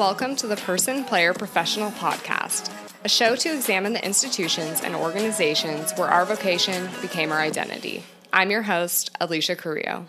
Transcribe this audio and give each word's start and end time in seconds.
Welcome 0.00 0.34
to 0.36 0.46
the 0.46 0.56
Person 0.56 1.04
Player 1.04 1.34
Professional 1.34 1.90
Podcast, 1.90 2.72
a 3.04 3.08
show 3.10 3.36
to 3.36 3.54
examine 3.54 3.92
the 3.92 4.02
institutions 4.02 4.80
and 4.80 4.96
organizations 4.96 5.92
where 5.98 6.08
our 6.08 6.24
vocation 6.24 6.88
became 7.02 7.30
our 7.30 7.38
identity. 7.38 8.02
I'm 8.32 8.50
your 8.50 8.62
host, 8.62 9.10
Alycia 9.20 9.58
Carrillo. 9.58 10.06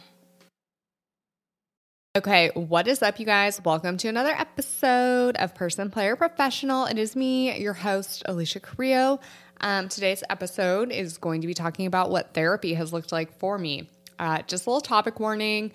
Okay, 2.16 2.52
what 2.54 2.88
is 2.88 3.02
up, 3.02 3.20
you 3.20 3.26
guys? 3.26 3.62
Welcome 3.66 3.98
to 3.98 4.08
another 4.08 4.32
episode 4.32 5.36
of 5.36 5.54
Person 5.56 5.90
Player 5.90 6.16
Professional. 6.16 6.86
It 6.86 6.98
is 6.98 7.18
me, 7.18 7.60
your 7.60 7.74
host, 7.74 8.24
Alycia 8.30 8.62
Carrillo. 8.62 9.20
Um, 9.60 9.90
today's 9.90 10.24
episode 10.30 10.94
is 10.94 11.18
going 11.18 11.42
to 11.42 11.48
be 11.48 11.54
talking 11.54 11.86
about 11.86 12.10
what 12.10 12.34
therapy 12.34 12.76
has 12.76 12.94
looked 12.94 13.12
like 13.12 13.38
for 13.40 13.58
me. 13.58 13.90
Uh, 14.18 14.42
just 14.44 14.66
a 14.66 14.70
little 14.70 14.80
topic 14.80 15.20
warning. 15.20 15.74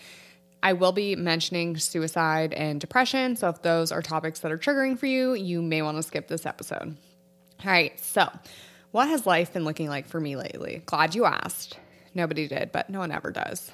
I 0.67 0.73
will 0.73 0.91
be 0.91 1.15
mentioning 1.15 1.77
suicide 1.77 2.53
and 2.53 2.81
depression. 2.81 3.37
So 3.37 3.49
if 3.51 3.63
those 3.63 3.93
are 3.93 4.03
topics 4.03 4.41
that 4.41 4.51
are 4.51 4.59
triggering 4.59 4.99
for 4.99 5.07
you, 5.07 5.35
you 5.35 5.63
may 5.63 5.81
want 5.81 5.97
to 5.97 6.03
skip 6.03 6.27
this 6.27 6.45
episode. 6.45 6.97
All 7.65 7.71
right. 7.71 7.97
So, 8.01 8.29
what 8.91 9.09
has 9.09 9.27
life 9.27 9.53
been 9.53 9.63
looking 9.63 9.89
like 9.89 10.09
for 10.09 10.19
me 10.19 10.35
lately? 10.35 10.83
Glad 10.85 11.15
you 11.15 11.25
asked. 11.25 11.79
Nobody 12.17 12.49
did, 12.49 12.73
but 12.73 12.91
no 12.91 12.99
one 12.99 13.13
ever 13.13 13.31
does. 13.31 13.71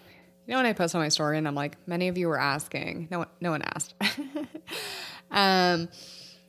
You 0.47 0.53
know, 0.53 0.59
when 0.59 0.67
I 0.67 0.75
post 0.75 0.95
on 0.95 1.01
my 1.01 1.09
story 1.09 1.39
and 1.39 1.49
I'm 1.49 1.55
like, 1.55 1.79
many 1.89 2.09
of 2.09 2.19
you 2.19 2.29
were 2.29 2.39
asking, 2.39 3.09
no 3.11 3.21
one, 3.21 3.29
no 3.41 3.53
one 3.53 3.63
asked. 3.63 3.95
um, 5.31 5.89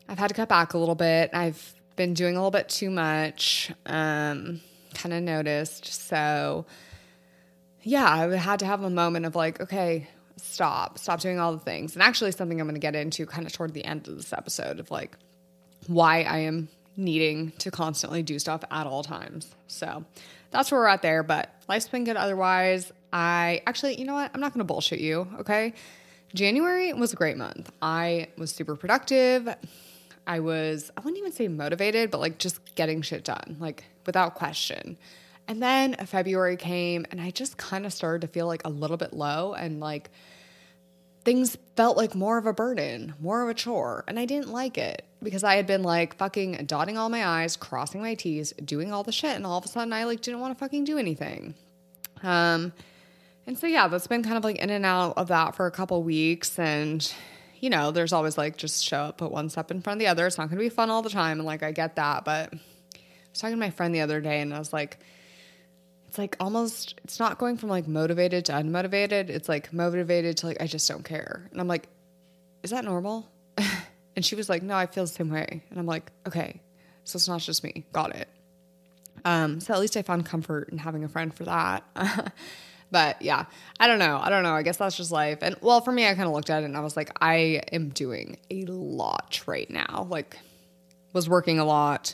I've 0.09 0.19
had 0.19 0.27
to 0.27 0.33
cut 0.33 0.49
back 0.49 0.73
a 0.73 0.77
little 0.77 0.93
bit. 0.93 1.29
I've 1.31 1.73
been 1.95 2.13
doing 2.13 2.35
a 2.35 2.39
little 2.39 2.51
bit 2.51 2.67
too 2.67 2.89
much. 2.89 3.71
Um, 3.85 4.59
kind 4.93 5.13
of 5.13 5.23
noticed. 5.23 5.85
So, 5.85 6.65
yeah, 7.81 8.09
I 8.09 8.35
had 8.35 8.59
to 8.59 8.65
have 8.65 8.83
a 8.83 8.89
moment 8.89 9.25
of 9.25 9.37
like, 9.37 9.61
okay, 9.61 10.09
stop, 10.53 10.97
stop 10.97 11.19
doing 11.19 11.39
all 11.39 11.51
the 11.51 11.59
things. 11.59 11.95
And 11.95 12.03
actually, 12.03 12.31
something 12.31 12.59
I'm 12.59 12.67
going 12.67 12.75
to 12.75 12.79
get 12.79 12.95
into 12.95 13.25
kind 13.25 13.45
of 13.45 13.53
toward 13.53 13.73
the 13.73 13.83
end 13.83 14.07
of 14.07 14.15
this 14.15 14.31
episode 14.33 14.79
of 14.79 14.91
like 14.91 15.17
why 15.87 16.23
I 16.23 16.39
am 16.39 16.69
needing 16.95 17.51
to 17.59 17.71
constantly 17.71 18.23
do 18.23 18.39
stuff 18.39 18.63
at 18.69 18.87
all 18.87 19.03
times. 19.03 19.53
So 19.67 20.05
that's 20.51 20.71
where 20.71 20.81
we're 20.81 20.87
at 20.87 21.01
there. 21.01 21.23
But 21.23 21.53
life's 21.67 21.87
been 21.87 22.03
good 22.03 22.17
otherwise. 22.17 22.91
I 23.11 23.61
actually, 23.67 23.99
you 23.99 24.05
know 24.05 24.13
what? 24.13 24.31
I'm 24.33 24.39
not 24.39 24.53
going 24.53 24.59
to 24.59 24.65
bullshit 24.65 24.99
you. 24.99 25.27
Okay. 25.39 25.73
January 26.33 26.93
was 26.93 27.13
a 27.13 27.15
great 27.15 27.37
month. 27.37 27.71
I 27.81 28.29
was 28.37 28.51
super 28.51 28.75
productive. 28.75 29.47
I 30.25 30.39
was, 30.39 30.91
I 30.95 31.01
wouldn't 31.01 31.19
even 31.19 31.31
say 31.31 31.47
motivated, 31.47 32.09
but 32.09 32.19
like 32.19 32.37
just 32.37 32.75
getting 32.75 33.01
shit 33.01 33.23
done, 33.23 33.57
like 33.59 33.83
without 34.05 34.35
question. 34.35 34.97
And 35.47 35.61
then 35.61 35.95
February 36.05 36.55
came 36.55 37.05
and 37.11 37.19
I 37.19 37.31
just 37.31 37.57
kind 37.57 37.85
of 37.85 37.93
started 37.93 38.21
to 38.21 38.27
feel 38.27 38.47
like 38.47 38.61
a 38.65 38.69
little 38.69 38.97
bit 38.97 39.13
low 39.13 39.53
and 39.53 39.79
like 39.79 40.09
things 41.23 41.57
felt 41.75 41.97
like 41.97 42.15
more 42.15 42.37
of 42.37 42.45
a 42.45 42.53
burden, 42.53 43.13
more 43.19 43.43
of 43.43 43.49
a 43.49 43.53
chore. 43.53 44.03
And 44.07 44.19
I 44.19 44.25
didn't 44.25 44.49
like 44.51 44.77
it 44.77 45.05
because 45.21 45.43
I 45.43 45.55
had 45.55 45.65
been 45.65 45.83
like 45.83 46.15
fucking 46.17 46.65
dotting 46.65 46.97
all 46.97 47.09
my 47.09 47.25
I's, 47.25 47.55
crossing 47.55 48.01
my 48.01 48.15
T's, 48.15 48.51
doing 48.63 48.91
all 48.91 49.03
the 49.03 49.11
shit. 49.11 49.35
And 49.35 49.45
all 49.45 49.57
of 49.57 49.65
a 49.65 49.67
sudden 49.67 49.93
I 49.93 50.03
like 50.03 50.21
didn't 50.21 50.41
want 50.41 50.53
to 50.53 50.59
fucking 50.59 50.83
do 50.83 50.97
anything. 50.97 51.55
Um, 52.21 52.73
and 53.47 53.57
so 53.57 53.67
yeah, 53.67 53.87
that's 53.87 54.07
been 54.07 54.23
kind 54.23 54.37
of 54.37 54.43
like 54.43 54.57
in 54.57 54.69
and 54.69 54.85
out 54.85 55.17
of 55.17 55.27
that 55.29 55.55
for 55.55 55.65
a 55.65 55.71
couple 55.71 56.01
weeks. 56.03 56.59
And, 56.59 57.13
you 57.59 57.69
know, 57.69 57.91
there's 57.91 58.13
always 58.13 58.37
like 58.37 58.57
just 58.57 58.83
show 58.83 58.97
up, 58.97 59.17
put 59.17 59.31
one 59.31 59.49
step 59.49 59.71
in 59.71 59.81
front 59.81 59.97
of 59.97 59.99
the 59.99 60.07
other. 60.07 60.27
It's 60.27 60.37
not 60.37 60.49
gonna 60.49 60.61
be 60.61 60.69
fun 60.69 60.89
all 60.89 61.01
the 61.01 61.09
time. 61.09 61.39
And 61.39 61.45
like 61.45 61.63
I 61.63 61.71
get 61.71 61.95
that. 61.95 62.25
But 62.25 62.53
I 62.53 62.59
was 63.31 63.39
talking 63.39 63.55
to 63.55 63.59
my 63.59 63.69
friend 63.69 63.95
the 63.95 64.01
other 64.01 64.19
day 64.19 64.41
and 64.41 64.53
I 64.53 64.59
was 64.59 64.73
like, 64.73 64.99
it's 66.13 66.19
like 66.19 66.35
almost 66.39 66.93
it's 67.03 67.19
not 67.19 67.39
going 67.39 67.57
from 67.57 67.69
like 67.69 67.87
motivated 67.87 68.45
to 68.45 68.51
unmotivated. 68.51 69.29
It's 69.29 69.49
like 69.49 69.73
motivated 69.73 70.37
to 70.37 70.45
like 70.45 70.61
i 70.61 70.67
just 70.67 70.87
don't 70.87 71.03
care. 71.03 71.47
And 71.51 71.59
i'm 71.59 71.67
like 71.67 71.87
is 72.61 72.69
that 72.69 72.85
normal? 72.85 73.27
And 74.15 74.23
she 74.23 74.35
was 74.35 74.47
like 74.47 74.61
no 74.61 74.75
i 74.75 74.85
feel 74.85 75.05
the 75.05 75.07
same 75.07 75.31
way. 75.31 75.63
And 75.71 75.79
i'm 75.79 75.87
like 75.87 76.11
okay 76.27 76.61
so 77.03 77.17
it's 77.17 77.27
not 77.27 77.41
just 77.41 77.63
me. 77.63 77.85
Got 77.93 78.15
it. 78.15 78.29
Um 79.25 79.59
so 79.59 79.73
at 79.73 79.79
least 79.79 79.97
i 79.97 80.03
found 80.03 80.23
comfort 80.27 80.69
in 80.69 80.77
having 80.77 81.03
a 81.03 81.09
friend 81.09 81.33
for 81.33 81.45
that. 81.45 81.83
But 82.91 83.23
yeah 83.23 83.45
i 83.79 83.87
don't 83.87 83.97
know. 83.97 84.19
I 84.21 84.29
don't 84.29 84.43
know. 84.43 84.53
I 84.53 84.61
guess 84.61 84.77
that's 84.77 84.95
just 84.95 85.09
life. 85.09 85.39
And 85.41 85.55
well 85.61 85.81
for 85.81 85.91
me 85.91 86.05
i 86.07 86.13
kind 86.13 86.27
of 86.27 86.33
looked 86.35 86.51
at 86.51 86.61
it 86.61 86.67
and 86.67 86.77
i 86.77 86.81
was 86.81 86.95
like 86.95 87.09
i 87.21 87.63
am 87.71 87.89
doing 87.89 88.37
a 88.51 88.65
lot 88.65 89.41
right 89.47 89.67
now. 89.67 90.05
Like 90.11 90.37
was 91.11 91.27
working 91.27 91.57
a 91.57 91.65
lot 91.65 92.13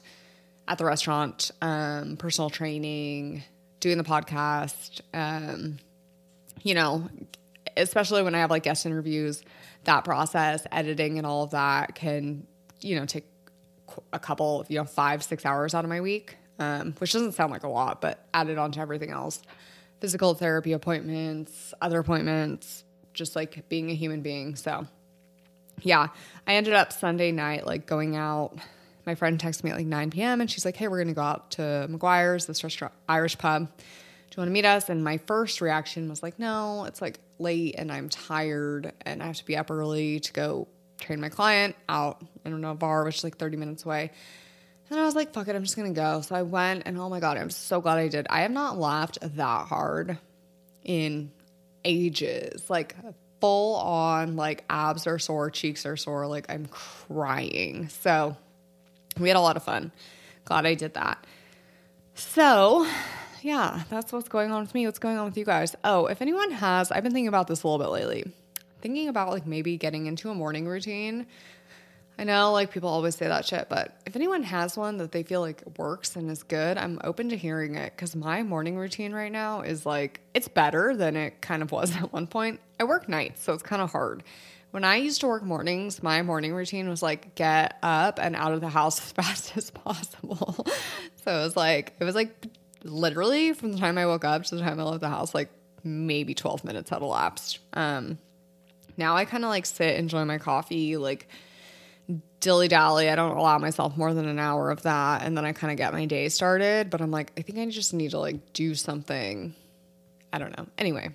at 0.69 0.77
the 0.77 0.85
restaurant 0.85 1.51
um 1.61 2.15
personal 2.15 2.49
training 2.49 3.43
doing 3.79 3.97
the 3.97 4.03
podcast, 4.03 5.01
um, 5.13 5.77
you 6.61 6.73
know, 6.73 7.09
especially 7.77 8.23
when 8.23 8.35
I 8.35 8.39
have 8.39 8.49
like 8.49 8.63
guest 8.63 8.85
interviews, 8.85 9.43
that 9.85 10.03
process, 10.03 10.65
editing 10.71 11.17
and 11.17 11.25
all 11.25 11.43
of 11.43 11.51
that 11.51 11.95
can, 11.95 12.45
you 12.81 12.99
know, 12.99 13.05
take 13.05 13.25
a 14.13 14.19
couple, 14.19 14.65
you 14.69 14.77
know, 14.77 14.85
five, 14.85 15.23
six 15.23 15.45
hours 15.45 15.73
out 15.73 15.83
of 15.83 15.89
my 15.89 16.01
week, 16.01 16.37
um, 16.59 16.93
which 16.99 17.13
doesn't 17.13 17.33
sound 17.33 17.51
like 17.51 17.63
a 17.63 17.69
lot, 17.69 18.01
but 18.01 18.27
added 18.33 18.57
on 18.57 18.71
to 18.73 18.79
everything 18.79 19.11
else 19.11 19.41
physical 19.99 20.33
therapy 20.33 20.71
appointments, 20.71 21.73
other 21.81 21.99
appointments, 21.99 22.83
just 23.13 23.35
like 23.35 23.67
being 23.69 23.89
a 23.91 23.93
human 23.93 24.21
being. 24.21 24.55
So, 24.55 24.87
yeah, 25.81 26.07
I 26.47 26.55
ended 26.55 26.73
up 26.73 26.93
Sunday 26.93 27.31
night 27.31 27.65
like 27.65 27.85
going 27.85 28.15
out 28.15 28.55
my 29.05 29.15
friend 29.15 29.39
texted 29.39 29.63
me 29.63 29.71
at 29.71 29.77
like 29.77 29.85
9 29.85 30.11
p.m. 30.11 30.41
and 30.41 30.49
she's 30.49 30.65
like, 30.65 30.75
hey, 30.75 30.87
we're 30.87 30.97
going 30.97 31.07
to 31.07 31.13
go 31.13 31.21
out 31.21 31.51
to 31.51 31.87
McGuire's, 31.89 32.45
this 32.45 32.63
restaurant, 32.63 32.93
Irish 33.07 33.37
pub. 33.37 33.67
Do 33.77 34.35
you 34.35 34.41
want 34.41 34.49
to 34.49 34.53
meet 34.53 34.65
us? 34.65 34.89
And 34.89 35.03
my 35.03 35.17
first 35.17 35.61
reaction 35.61 36.09
was 36.09 36.21
like, 36.21 36.37
no, 36.37 36.85
it's 36.85 37.01
like 37.01 37.19
late 37.39 37.75
and 37.77 37.91
I'm 37.91 38.09
tired 38.09 38.93
and 39.01 39.23
I 39.23 39.27
have 39.27 39.37
to 39.37 39.45
be 39.45 39.57
up 39.57 39.71
early 39.71 40.19
to 40.19 40.33
go 40.33 40.67
train 40.99 41.19
my 41.19 41.29
client 41.29 41.75
out 41.87 42.21
in 42.45 42.63
a 42.63 42.75
bar, 42.75 43.03
which 43.05 43.17
is 43.17 43.23
like 43.23 43.37
30 43.37 43.57
minutes 43.57 43.85
away. 43.85 44.11
And 44.89 44.99
I 44.99 45.05
was 45.05 45.15
like, 45.15 45.33
fuck 45.33 45.47
it, 45.47 45.55
I'm 45.55 45.63
just 45.63 45.75
gonna 45.75 45.91
go. 45.91 46.21
So 46.21 46.35
I 46.35 46.43
went 46.43 46.83
and 46.85 46.97
oh 46.97 47.09
my 47.09 47.19
God, 47.19 47.37
I'm 47.37 47.49
so 47.49 47.81
glad 47.81 47.97
I 47.97 48.07
did. 48.07 48.27
I 48.29 48.41
have 48.41 48.51
not 48.51 48.77
laughed 48.77 49.19
that 49.21 49.67
hard 49.67 50.17
in 50.83 51.31
ages. 51.85 52.69
Like 52.69 52.95
full 53.39 53.75
on, 53.77 54.35
like 54.35 54.63
abs 54.69 55.07
are 55.07 55.19
sore, 55.19 55.49
cheeks 55.49 55.85
are 55.85 55.97
sore, 55.97 56.27
like 56.27 56.47
I'm 56.49 56.65
crying. 56.67 57.89
So 57.89 58.35
we 59.19 59.29
had 59.29 59.37
a 59.37 59.41
lot 59.41 59.57
of 59.57 59.63
fun. 59.63 59.91
Glad 60.45 60.65
I 60.65 60.73
did 60.73 60.93
that. 60.95 61.25
So, 62.15 62.87
yeah, 63.41 63.83
that's 63.89 64.11
what's 64.11 64.29
going 64.29 64.51
on 64.51 64.61
with 64.61 64.73
me. 64.73 64.85
What's 64.85 64.99
going 64.99 65.17
on 65.17 65.25
with 65.25 65.37
you 65.37 65.45
guys? 65.45 65.75
Oh, 65.83 66.07
if 66.07 66.21
anyone 66.21 66.51
has, 66.51 66.91
I've 66.91 67.03
been 67.03 67.13
thinking 67.13 67.27
about 67.27 67.47
this 67.47 67.63
a 67.63 67.67
little 67.67 67.83
bit 67.83 67.91
lately. 67.91 68.31
Thinking 68.81 69.09
about 69.09 69.29
like 69.29 69.45
maybe 69.45 69.77
getting 69.77 70.05
into 70.05 70.29
a 70.29 70.35
morning 70.35 70.67
routine. 70.67 71.27
I 72.17 72.25
know 72.25 72.51
like 72.51 72.71
people 72.71 72.89
always 72.89 73.15
say 73.15 73.29
that 73.29 73.45
shit, 73.45 73.69
but 73.69 73.97
if 74.05 74.17
anyone 74.17 74.43
has 74.43 74.75
one 74.75 74.97
that 74.97 75.13
they 75.13 75.23
feel 75.23 75.39
like 75.39 75.63
works 75.77 76.17
and 76.17 76.29
is 76.29 76.43
good, 76.43 76.77
I'm 76.77 76.99
open 77.05 77.29
to 77.29 77.37
hearing 77.37 77.75
it 77.75 77.93
because 77.95 78.13
my 78.13 78.43
morning 78.43 78.77
routine 78.77 79.13
right 79.13 79.31
now 79.31 79.61
is 79.61 79.85
like, 79.85 80.19
it's 80.33 80.49
better 80.49 80.97
than 80.97 81.15
it 81.15 81.39
kind 81.39 81.61
of 81.63 81.71
was 81.71 81.95
at 81.95 82.11
one 82.11 82.27
point. 82.27 82.59
I 82.77 82.83
work 82.83 83.07
nights, 83.07 83.41
so 83.43 83.53
it's 83.53 83.63
kind 83.63 83.81
of 83.81 83.91
hard. 83.91 84.23
When 84.71 84.83
I 84.83 84.97
used 84.97 85.21
to 85.21 85.27
work 85.27 85.43
mornings, 85.43 86.03
my 86.03 86.21
morning 86.21 86.53
routine 86.53 86.89
was 86.89 87.01
like 87.01 87.33
get 87.35 87.77
up 87.81 88.19
and 88.21 88.35
out 88.35 88.53
of 88.53 88.61
the 88.61 88.69
house 88.69 88.99
as 89.03 89.11
fast 89.11 89.57
as 89.57 89.71
possible. 89.71 90.65
so 91.23 91.39
it 91.39 91.43
was 91.43 91.55
like, 91.55 91.95
it 91.99 92.03
was 92.03 92.15
like 92.15 92.45
literally 92.83 93.53
from 93.53 93.71
the 93.71 93.77
time 93.77 93.97
I 93.97 94.05
woke 94.05 94.25
up 94.25 94.43
to 94.43 94.55
the 94.55 94.61
time 94.61 94.79
I 94.79 94.83
left 94.83 95.01
the 95.01 95.09
house, 95.09 95.33
like 95.33 95.49
maybe 95.83 96.33
12 96.33 96.63
minutes 96.63 96.89
had 96.89 97.01
elapsed. 97.01 97.59
Um, 97.73 98.19
now 98.97 99.15
I 99.15 99.25
kind 99.25 99.43
of 99.43 99.49
like 99.49 99.65
sit, 99.65 99.95
enjoy 99.95 100.25
my 100.25 100.37
coffee, 100.37 100.97
like 100.97 101.27
dilly 102.39 102.67
dally. 102.67 103.09
I 103.09 103.15
don't 103.15 103.37
allow 103.37 103.57
myself 103.57 103.97
more 103.97 104.13
than 104.13 104.27
an 104.27 104.39
hour 104.39 104.71
of 104.71 104.83
that. 104.83 105.23
And 105.23 105.35
then 105.35 105.45
I 105.45 105.53
kind 105.53 105.71
of 105.71 105.77
get 105.77 105.93
my 105.93 106.05
day 106.05 106.29
started. 106.29 106.89
But 106.89 107.01
I'm 107.01 107.11
like, 107.11 107.31
I 107.37 107.41
think 107.41 107.59
I 107.59 107.65
just 107.67 107.93
need 107.93 108.11
to 108.11 108.19
like 108.19 108.53
do 108.53 108.75
something. 108.75 109.55
I 110.31 110.37
don't 110.37 110.55
know. 110.57 110.67
Anyway, 110.77 111.09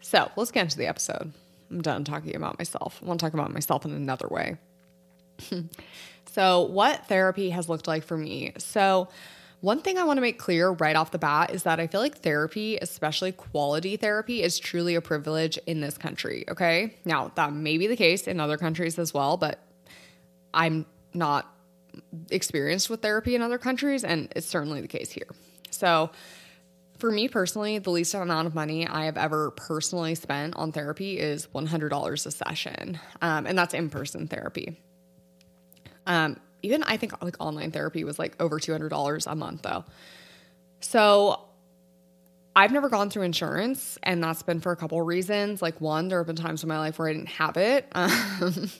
so 0.00 0.30
let's 0.36 0.50
get 0.50 0.62
into 0.62 0.76
the 0.76 0.86
episode. 0.86 1.32
I'm 1.74 1.82
done 1.82 2.04
talking 2.04 2.36
about 2.36 2.56
myself. 2.56 3.00
I 3.02 3.06
want 3.06 3.18
to 3.18 3.26
talk 3.26 3.34
about 3.34 3.52
myself 3.52 3.84
in 3.84 3.92
another 3.92 4.28
way. 4.28 4.56
so, 6.26 6.62
what 6.62 7.06
therapy 7.06 7.50
has 7.50 7.68
looked 7.68 7.88
like 7.88 8.04
for 8.04 8.16
me. 8.16 8.52
So, 8.58 9.08
one 9.60 9.80
thing 9.80 9.98
I 9.98 10.04
want 10.04 10.18
to 10.18 10.20
make 10.20 10.38
clear 10.38 10.70
right 10.70 10.94
off 10.94 11.10
the 11.10 11.18
bat 11.18 11.50
is 11.50 11.64
that 11.64 11.80
I 11.80 11.88
feel 11.88 12.00
like 12.00 12.18
therapy, 12.18 12.76
especially 12.76 13.32
quality 13.32 13.96
therapy, 13.96 14.40
is 14.42 14.58
truly 14.58 14.94
a 14.94 15.00
privilege 15.00 15.58
in 15.66 15.80
this 15.80 15.98
country. 15.98 16.44
Okay. 16.48 16.94
Now, 17.04 17.32
that 17.34 17.52
may 17.52 17.76
be 17.76 17.88
the 17.88 17.96
case 17.96 18.28
in 18.28 18.38
other 18.38 18.56
countries 18.56 18.96
as 18.98 19.12
well, 19.12 19.36
but 19.36 19.58
I'm 20.52 20.86
not 21.12 21.52
experienced 22.30 22.88
with 22.88 23.02
therapy 23.02 23.34
in 23.34 23.42
other 23.42 23.58
countries, 23.58 24.04
and 24.04 24.32
it's 24.36 24.46
certainly 24.46 24.80
the 24.80 24.88
case 24.88 25.10
here. 25.10 25.28
So, 25.70 26.10
for 26.98 27.10
me 27.10 27.28
personally, 27.28 27.78
the 27.78 27.90
least 27.90 28.14
amount 28.14 28.46
of 28.46 28.54
money 28.54 28.86
I 28.86 29.06
have 29.06 29.16
ever 29.16 29.50
personally 29.50 30.14
spent 30.14 30.56
on 30.56 30.72
therapy 30.72 31.18
is 31.18 31.46
$100 31.48 32.26
a 32.26 32.30
session. 32.30 33.00
Um, 33.20 33.46
and 33.46 33.58
that's 33.58 33.74
in 33.74 33.90
person 33.90 34.28
therapy. 34.28 34.80
Um, 36.06 36.38
even 36.62 36.82
I 36.84 36.96
think 36.96 37.20
like 37.22 37.36
online 37.40 37.70
therapy 37.72 38.04
was 38.04 38.18
like 38.18 38.36
over 38.40 38.58
$200 38.58 39.26
a 39.26 39.34
month 39.34 39.62
though. 39.62 39.84
So 40.80 41.40
I've 42.56 42.72
never 42.72 42.88
gone 42.88 43.10
through 43.10 43.24
insurance, 43.24 43.98
and 44.02 44.22
that's 44.22 44.42
been 44.42 44.60
for 44.60 44.70
a 44.70 44.76
couple 44.76 45.00
reasons. 45.02 45.60
Like, 45.60 45.80
one, 45.80 46.06
there 46.06 46.18
have 46.18 46.26
been 46.28 46.36
times 46.36 46.62
in 46.62 46.68
my 46.68 46.78
life 46.78 46.98
where 46.98 47.08
I 47.08 47.12
didn't 47.12 47.30
have 47.30 47.56
it. 47.56 47.90
Um, 47.94 48.70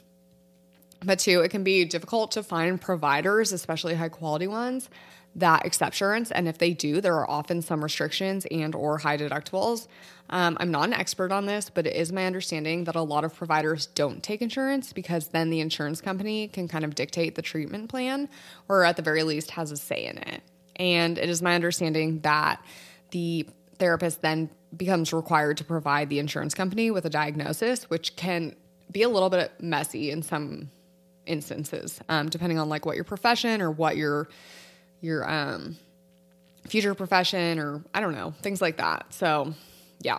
But 1.04 1.18
two, 1.18 1.40
it 1.40 1.50
can 1.50 1.64
be 1.64 1.84
difficult 1.84 2.32
to 2.32 2.42
find 2.42 2.80
providers, 2.80 3.52
especially 3.52 3.94
high 3.94 4.08
quality 4.08 4.46
ones, 4.46 4.88
that 5.36 5.66
accept 5.66 5.94
insurance. 5.94 6.30
And 6.30 6.48
if 6.48 6.58
they 6.58 6.72
do, 6.72 7.00
there 7.00 7.16
are 7.16 7.28
often 7.28 7.60
some 7.60 7.82
restrictions 7.82 8.46
and 8.50 8.74
or 8.74 8.98
high 8.98 9.18
deductibles. 9.18 9.88
Um, 10.30 10.56
I'm 10.60 10.70
not 10.70 10.84
an 10.84 10.94
expert 10.94 11.32
on 11.32 11.46
this, 11.46 11.70
but 11.70 11.86
it 11.86 11.96
is 11.96 12.12
my 12.12 12.24
understanding 12.24 12.84
that 12.84 12.94
a 12.94 13.02
lot 13.02 13.24
of 13.24 13.34
providers 13.34 13.86
don't 13.86 14.22
take 14.22 14.40
insurance 14.40 14.92
because 14.92 15.28
then 15.28 15.50
the 15.50 15.60
insurance 15.60 16.00
company 16.00 16.48
can 16.48 16.68
kind 16.68 16.84
of 16.84 16.94
dictate 16.94 17.34
the 17.34 17.42
treatment 17.42 17.90
plan, 17.90 18.28
or 18.68 18.84
at 18.84 18.96
the 18.96 19.02
very 19.02 19.22
least 19.22 19.50
has 19.52 19.70
a 19.70 19.76
say 19.76 20.06
in 20.06 20.18
it. 20.18 20.42
And 20.76 21.18
it 21.18 21.28
is 21.28 21.42
my 21.42 21.54
understanding 21.54 22.20
that 22.20 22.64
the 23.10 23.48
therapist 23.78 24.22
then 24.22 24.50
becomes 24.76 25.12
required 25.12 25.56
to 25.58 25.64
provide 25.64 26.08
the 26.08 26.18
insurance 26.18 26.54
company 26.54 26.90
with 26.90 27.04
a 27.04 27.10
diagnosis, 27.10 27.90
which 27.90 28.16
can 28.16 28.56
be 28.90 29.02
a 29.02 29.08
little 29.08 29.30
bit 29.30 29.52
messy 29.60 30.10
in 30.10 30.22
some 30.22 30.70
instances, 31.26 32.00
um, 32.09 32.29
depending 32.29 32.59
on 32.59 32.69
like 32.69 32.87
what 32.87 32.97
your 32.97 33.05
profession 33.05 33.61
or 33.61 33.71
what 33.71 33.97
your 33.97 34.29
your 35.00 35.29
um, 35.31 35.76
future 36.67 36.94
profession 36.94 37.59
or 37.59 37.82
I 37.93 38.00
don't 38.00 38.15
know 38.15 38.35
things 38.43 38.61
like 38.61 38.79
that. 38.79 39.12
So 39.12 39.55
yeah. 40.00 40.19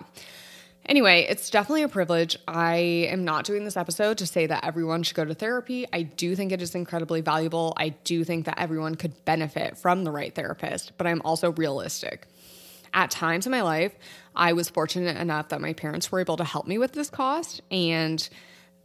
Anyway, 0.88 1.25
it's 1.28 1.50
definitely 1.50 1.81
a 1.81 1.88
privilege. 1.88 2.38
I 2.48 2.75
am 3.10 3.25
not 3.25 3.46
doing 3.46 3.66
this 3.66 3.75
episode 3.75 4.19
to 4.19 4.28
say 4.28 4.46
that 4.46 4.63
everyone 4.63 5.02
should 5.02 5.16
go 5.16 5.25
to 5.25 5.34
therapy. 5.34 5.88
I 5.92 6.04
do 6.04 6.36
think 6.36 6.52
it 6.52 6.62
is 6.62 6.75
incredibly 6.75 7.22
valuable. 7.22 7.74
I 7.75 7.90
do 7.90 8.24
think 8.24 8.46
that 8.46 8.60
everyone 8.60 8.94
could 8.94 9.25
benefit 9.25 9.80
from 9.80 10.04
the 10.04 10.12
right 10.12 10.34
therapist, 10.34 10.92
but 10.98 11.07
I'm 11.07 11.24
also 11.25 11.54
realistic. 11.54 12.28
At 12.94 13.10
times 13.10 13.48
in 13.48 13.52
my 13.52 13.63
life, 13.63 13.96
I 14.36 14.54
was 14.54 14.69
fortunate 14.69 15.18
enough 15.18 15.50
that 15.50 15.60
my 15.60 15.74
parents 15.74 16.12
were 16.12 16.19
able 16.19 16.38
to 16.38 16.44
help 16.44 16.68
me 16.68 16.78
with 16.78 16.92
this 16.92 17.10
cost. 17.10 17.62
And 17.72 18.28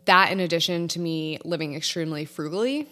that, 0.05 0.32
in 0.32 0.41
addition 0.41 0.88
to 0.88 1.00
me 1.00 1.38
living 1.44 1.75
extremely 1.75 2.25
frugally, 2.25 2.88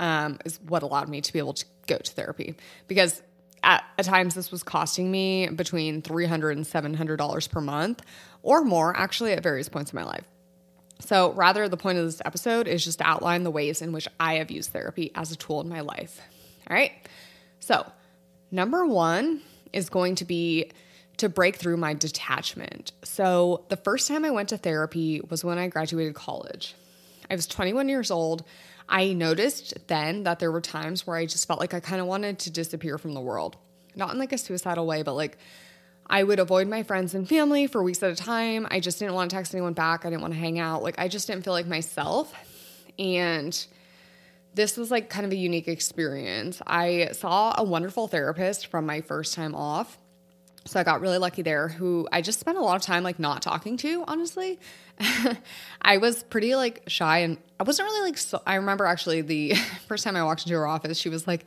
um, 0.00 0.38
is 0.44 0.60
what 0.60 0.82
allowed 0.82 1.08
me 1.08 1.20
to 1.20 1.32
be 1.32 1.38
able 1.38 1.54
to 1.54 1.64
go 1.86 1.98
to 1.98 2.12
therapy. 2.12 2.54
Because 2.88 3.22
at, 3.62 3.84
at 3.98 4.04
times 4.04 4.34
this 4.34 4.50
was 4.50 4.62
costing 4.62 5.10
me 5.10 5.48
between 5.48 6.02
$300 6.02 6.52
and 6.52 6.64
$700 6.64 7.50
per 7.50 7.60
month 7.60 8.02
or 8.42 8.62
more, 8.62 8.96
actually, 8.96 9.32
at 9.32 9.42
various 9.42 9.68
points 9.68 9.92
in 9.92 9.96
my 9.96 10.04
life. 10.04 10.24
So, 11.00 11.32
rather, 11.32 11.68
the 11.68 11.76
point 11.76 11.98
of 11.98 12.04
this 12.04 12.22
episode 12.24 12.68
is 12.68 12.84
just 12.84 12.98
to 12.98 13.06
outline 13.06 13.42
the 13.42 13.50
ways 13.50 13.82
in 13.82 13.92
which 13.92 14.06
I 14.20 14.34
have 14.34 14.50
used 14.50 14.70
therapy 14.70 15.10
as 15.14 15.32
a 15.32 15.36
tool 15.36 15.60
in 15.60 15.68
my 15.68 15.80
life. 15.80 16.20
All 16.68 16.74
right. 16.74 16.92
So, 17.60 17.90
number 18.50 18.86
one 18.86 19.40
is 19.72 19.90
going 19.90 20.14
to 20.16 20.24
be 20.24 20.70
to 21.18 21.28
break 21.28 21.56
through 21.56 21.76
my 21.76 21.94
detachment. 21.94 22.92
So, 23.02 23.64
the 23.68 23.76
first 23.76 24.08
time 24.08 24.24
I 24.24 24.30
went 24.30 24.48
to 24.50 24.56
therapy 24.56 25.20
was 25.28 25.44
when 25.44 25.58
I 25.58 25.68
graduated 25.68 26.14
college. 26.14 26.74
I 27.30 27.34
was 27.34 27.46
21 27.46 27.88
years 27.88 28.10
old. 28.10 28.44
I 28.88 29.12
noticed 29.12 29.74
then 29.86 30.24
that 30.24 30.40
there 30.40 30.52
were 30.52 30.60
times 30.60 31.06
where 31.06 31.16
I 31.16 31.26
just 31.26 31.46
felt 31.46 31.60
like 31.60 31.72
I 31.72 31.80
kind 31.80 32.00
of 32.00 32.06
wanted 32.06 32.38
to 32.40 32.50
disappear 32.50 32.98
from 32.98 33.14
the 33.14 33.20
world. 33.20 33.56
Not 33.96 34.12
in 34.12 34.18
like 34.18 34.32
a 34.32 34.38
suicidal 34.38 34.86
way, 34.86 35.02
but 35.02 35.14
like 35.14 35.38
I 36.06 36.22
would 36.22 36.38
avoid 36.38 36.68
my 36.68 36.82
friends 36.82 37.14
and 37.14 37.28
family 37.28 37.66
for 37.66 37.82
weeks 37.82 38.02
at 38.02 38.10
a 38.10 38.16
time. 38.16 38.66
I 38.70 38.80
just 38.80 38.98
didn't 38.98 39.14
want 39.14 39.30
to 39.30 39.36
text 39.36 39.54
anyone 39.54 39.72
back. 39.72 40.04
I 40.04 40.10
didn't 40.10 40.22
want 40.22 40.34
to 40.34 40.40
hang 40.40 40.58
out. 40.58 40.82
Like 40.82 40.98
I 40.98 41.08
just 41.08 41.26
didn't 41.26 41.44
feel 41.44 41.54
like 41.54 41.66
myself. 41.66 42.34
And 42.98 43.66
this 44.54 44.76
was 44.76 44.90
like 44.90 45.08
kind 45.08 45.24
of 45.24 45.32
a 45.32 45.36
unique 45.36 45.68
experience. 45.68 46.60
I 46.66 47.10
saw 47.12 47.54
a 47.56 47.64
wonderful 47.64 48.06
therapist 48.06 48.66
from 48.66 48.86
my 48.86 49.00
first 49.00 49.34
time 49.34 49.54
off. 49.54 49.98
So 50.66 50.80
I 50.80 50.82
got 50.82 51.00
really 51.00 51.18
lucky 51.18 51.42
there, 51.42 51.68
who 51.68 52.08
I 52.10 52.22
just 52.22 52.40
spent 52.40 52.56
a 52.56 52.60
lot 52.62 52.76
of 52.76 52.82
time 52.82 53.02
like 53.02 53.18
not 53.18 53.42
talking 53.42 53.76
to, 53.78 54.04
honestly. 54.06 54.58
I 55.82 55.98
was 55.98 56.22
pretty 56.22 56.54
like 56.54 56.84
shy 56.86 57.18
and 57.18 57.36
I 57.60 57.64
wasn't 57.64 57.86
really 57.86 58.08
like, 58.08 58.18
so, 58.18 58.40
I 58.46 58.54
remember 58.54 58.86
actually 58.86 59.20
the 59.20 59.54
first 59.88 60.04
time 60.04 60.16
I 60.16 60.24
walked 60.24 60.42
into 60.46 60.54
her 60.54 60.66
office, 60.66 60.98
she 60.98 61.10
was 61.10 61.26
like, 61.26 61.44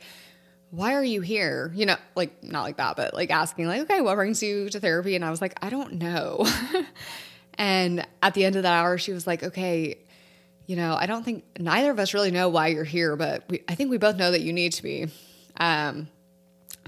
why 0.70 0.94
are 0.94 1.04
you 1.04 1.20
here? 1.20 1.72
You 1.74 1.86
know, 1.86 1.96
like 2.14 2.44
not 2.44 2.62
like 2.62 2.76
that, 2.76 2.96
but 2.96 3.14
like 3.14 3.30
asking, 3.30 3.66
like, 3.66 3.82
okay, 3.82 4.00
what 4.00 4.14
brings 4.14 4.42
you 4.42 4.68
to 4.70 4.80
therapy? 4.80 5.16
And 5.16 5.24
I 5.24 5.30
was 5.30 5.40
like, 5.40 5.54
I 5.62 5.70
don't 5.70 5.94
know. 5.94 6.46
and 7.54 8.06
at 8.22 8.34
the 8.34 8.44
end 8.44 8.54
of 8.56 8.62
that 8.62 8.72
hour, 8.72 8.98
she 8.98 9.12
was 9.12 9.26
like, 9.26 9.42
okay, 9.42 9.98
you 10.66 10.76
know, 10.76 10.94
I 10.94 11.06
don't 11.06 11.24
think 11.24 11.44
neither 11.58 11.90
of 11.90 11.98
us 11.98 12.12
really 12.12 12.30
know 12.30 12.50
why 12.50 12.68
you're 12.68 12.84
here, 12.84 13.16
but 13.16 13.44
we, 13.48 13.62
I 13.66 13.74
think 13.74 13.90
we 13.90 13.96
both 13.96 14.16
know 14.16 14.30
that 14.30 14.42
you 14.42 14.52
need 14.52 14.72
to 14.72 14.82
be. 14.82 15.06
Um, 15.56 16.08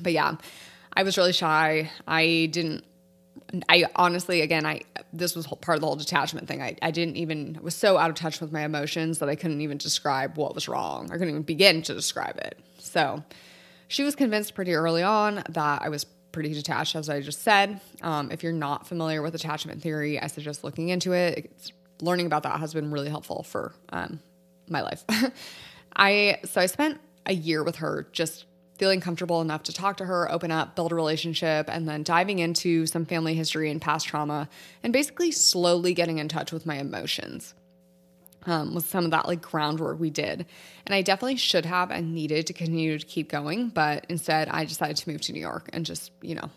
but 0.00 0.12
yeah, 0.12 0.36
I 0.92 1.02
was 1.02 1.16
really 1.16 1.32
shy. 1.32 1.90
I 2.06 2.48
didn't. 2.50 2.84
I 3.68 3.86
honestly, 3.96 4.42
again, 4.42 4.64
I 4.64 4.82
this 5.12 5.34
was 5.34 5.46
part 5.46 5.76
of 5.76 5.80
the 5.80 5.86
whole 5.86 5.96
detachment 5.96 6.46
thing. 6.46 6.62
I, 6.62 6.76
I 6.82 6.90
didn't 6.90 7.16
even 7.16 7.58
was 7.62 7.74
so 7.74 7.98
out 7.98 8.10
of 8.10 8.16
touch 8.16 8.40
with 8.40 8.52
my 8.52 8.62
emotions 8.62 9.18
that 9.18 9.28
I 9.28 9.34
couldn't 9.34 9.60
even 9.60 9.78
describe 9.78 10.36
what 10.36 10.54
was 10.54 10.68
wrong. 10.68 11.06
I 11.06 11.14
couldn't 11.14 11.30
even 11.30 11.42
begin 11.42 11.82
to 11.82 11.94
describe 11.94 12.36
it. 12.38 12.58
So 12.78 13.24
she 13.88 14.04
was 14.04 14.14
convinced 14.14 14.54
pretty 14.54 14.74
early 14.74 15.02
on 15.02 15.42
that 15.48 15.82
I 15.82 15.88
was 15.88 16.04
pretty 16.32 16.54
detached, 16.54 16.94
as 16.94 17.08
I 17.08 17.20
just 17.20 17.42
said. 17.42 17.80
Um, 18.02 18.30
if 18.30 18.42
you're 18.42 18.52
not 18.52 18.86
familiar 18.86 19.20
with 19.20 19.34
attachment 19.34 19.82
theory, 19.82 20.20
I 20.20 20.28
suggest 20.28 20.62
looking 20.62 20.90
into 20.90 21.12
it. 21.12 21.50
It's, 21.56 21.72
learning 22.02 22.26
about 22.26 22.44
that 22.44 22.60
has 22.60 22.72
been 22.72 22.90
really 22.90 23.08
helpful 23.08 23.42
for 23.42 23.74
um, 23.90 24.20
my 24.68 24.82
life. 24.82 25.04
I 25.96 26.38
so 26.44 26.60
I 26.60 26.66
spent 26.66 27.00
a 27.26 27.34
year 27.34 27.62
with 27.62 27.76
her 27.76 28.08
just 28.12 28.46
feeling 28.80 28.98
comfortable 28.98 29.42
enough 29.42 29.62
to 29.64 29.74
talk 29.74 29.98
to 29.98 30.06
her, 30.06 30.32
open 30.32 30.50
up, 30.50 30.74
build 30.74 30.90
a 30.90 30.94
relationship, 30.94 31.68
and 31.68 31.86
then 31.86 32.02
diving 32.02 32.38
into 32.38 32.86
some 32.86 33.04
family 33.04 33.34
history 33.34 33.70
and 33.70 33.78
past 33.78 34.08
trauma, 34.08 34.48
and 34.82 34.90
basically 34.90 35.30
slowly 35.30 35.92
getting 35.92 36.16
in 36.16 36.28
touch 36.28 36.50
with 36.50 36.64
my 36.64 36.76
emotions. 36.76 37.54
Um, 38.46 38.74
with 38.74 38.88
some 38.88 39.04
of 39.04 39.10
that 39.10 39.28
like 39.28 39.42
groundwork 39.42 40.00
we 40.00 40.08
did. 40.08 40.46
And 40.86 40.94
I 40.94 41.02
definitely 41.02 41.36
should 41.36 41.66
have 41.66 41.90
and 41.90 42.14
needed 42.14 42.46
to 42.46 42.54
continue 42.54 42.98
to 42.98 43.04
keep 43.04 43.28
going, 43.28 43.68
but 43.68 44.06
instead 44.08 44.48
I 44.48 44.64
decided 44.64 44.96
to 44.96 45.10
move 45.10 45.20
to 45.20 45.34
New 45.34 45.40
York 45.40 45.68
and 45.74 45.84
just, 45.84 46.10
you 46.22 46.34
know, 46.34 46.48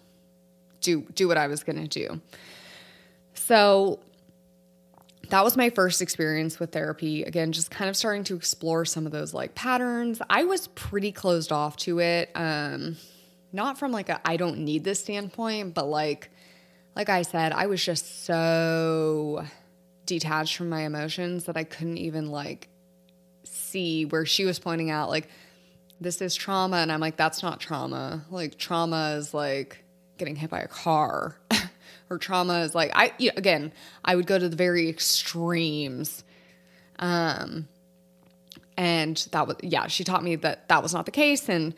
do 0.79 1.01
do 1.13 1.27
what 1.27 1.37
I 1.37 1.47
was 1.47 1.61
gonna 1.65 1.89
do. 1.89 2.21
So 3.33 3.99
that 5.29 5.43
was 5.43 5.55
my 5.55 5.69
first 5.69 6.01
experience 6.01 6.59
with 6.59 6.71
therapy. 6.71 7.23
Again, 7.23 7.51
just 7.51 7.71
kind 7.71 7.89
of 7.89 7.95
starting 7.95 8.23
to 8.25 8.35
explore 8.35 8.85
some 8.85 9.05
of 9.05 9.11
those 9.11 9.33
like 9.33 9.55
patterns. 9.55 10.21
I 10.29 10.43
was 10.43 10.67
pretty 10.67 11.11
closed 11.11 11.51
off 11.51 11.77
to 11.77 11.99
it. 11.99 12.29
Um, 12.35 12.97
not 13.51 13.77
from 13.77 13.91
like 13.91 14.09
a 14.09 14.19
I 14.25 14.37
don't 14.37 14.59
need 14.59 14.83
this 14.83 14.99
standpoint, 14.99 15.73
but 15.73 15.87
like 15.87 16.29
like 16.95 17.09
I 17.09 17.21
said, 17.21 17.53
I 17.53 17.67
was 17.67 17.83
just 17.83 18.25
so 18.25 19.45
detached 20.05 20.57
from 20.57 20.69
my 20.69 20.81
emotions 20.81 21.45
that 21.45 21.55
I 21.55 21.63
couldn't 21.63 21.97
even 21.97 22.29
like 22.29 22.67
see 23.43 24.05
where 24.05 24.25
she 24.25 24.45
was 24.45 24.59
pointing 24.59 24.89
out 24.89 25.09
like 25.09 25.29
this 26.01 26.21
is 26.21 26.35
trauma 26.35 26.77
and 26.77 26.91
I'm 26.91 26.99
like 26.99 27.15
that's 27.15 27.41
not 27.41 27.59
trauma. 27.59 28.25
Like 28.29 28.57
trauma 28.57 29.15
is 29.17 29.33
like 29.33 29.83
getting 30.17 30.35
hit 30.35 30.49
by 30.49 30.59
a 30.59 30.67
car. 30.67 31.37
her 32.13 32.19
trauma 32.19 32.61
is 32.61 32.75
like 32.75 32.91
I 32.93 33.11
you 33.17 33.29
know, 33.29 33.33
again, 33.37 33.73
I 34.05 34.15
would 34.15 34.27
go 34.27 34.37
to 34.37 34.47
the 34.47 34.55
very 34.55 34.87
extremes. 34.87 36.23
Um 36.99 37.67
and 38.77 39.17
that 39.31 39.47
was 39.47 39.57
yeah, 39.61 39.87
she 39.87 40.03
taught 40.03 40.23
me 40.23 40.35
that 40.37 40.67
that 40.69 40.83
was 40.83 40.93
not 40.93 41.05
the 41.05 41.11
case 41.11 41.49
and 41.49 41.73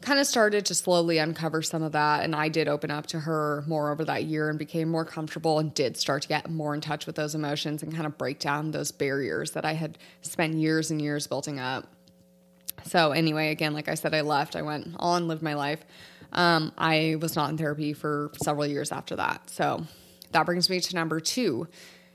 kind 0.00 0.18
of 0.18 0.26
started 0.26 0.64
to 0.64 0.74
slowly 0.74 1.18
uncover 1.18 1.60
some 1.60 1.82
of 1.82 1.92
that 1.92 2.24
and 2.24 2.34
I 2.34 2.48
did 2.48 2.68
open 2.68 2.90
up 2.90 3.06
to 3.08 3.20
her 3.20 3.64
more 3.66 3.90
over 3.90 4.04
that 4.06 4.24
year 4.24 4.48
and 4.48 4.58
became 4.58 4.88
more 4.88 5.04
comfortable 5.04 5.58
and 5.58 5.74
did 5.74 5.96
start 5.96 6.22
to 6.22 6.28
get 6.28 6.48
more 6.48 6.74
in 6.74 6.80
touch 6.80 7.04
with 7.06 7.16
those 7.16 7.34
emotions 7.34 7.82
and 7.82 7.92
kind 7.92 8.06
of 8.06 8.16
break 8.16 8.38
down 8.38 8.70
those 8.70 8.92
barriers 8.92 9.50
that 9.50 9.64
I 9.64 9.74
had 9.74 9.98
spent 10.22 10.54
years 10.54 10.90
and 10.90 11.02
years 11.02 11.26
building 11.26 11.58
up. 11.58 11.86
So 12.84 13.12
anyway, 13.12 13.50
again, 13.50 13.74
like 13.74 13.88
I 13.88 13.94
said, 13.94 14.14
I 14.14 14.22
left. 14.22 14.56
I 14.56 14.62
went 14.62 14.94
on, 14.98 15.28
lived 15.28 15.42
my 15.42 15.52
life. 15.52 15.84
Um, 16.32 16.72
I 16.78 17.16
was 17.20 17.36
not 17.36 17.50
in 17.50 17.58
therapy 17.58 17.92
for 17.92 18.30
several 18.42 18.66
years 18.66 18.92
after 18.92 19.16
that. 19.16 19.50
So 19.50 19.84
that 20.32 20.46
brings 20.46 20.70
me 20.70 20.80
to 20.80 20.94
number 20.94 21.20
two. 21.20 21.68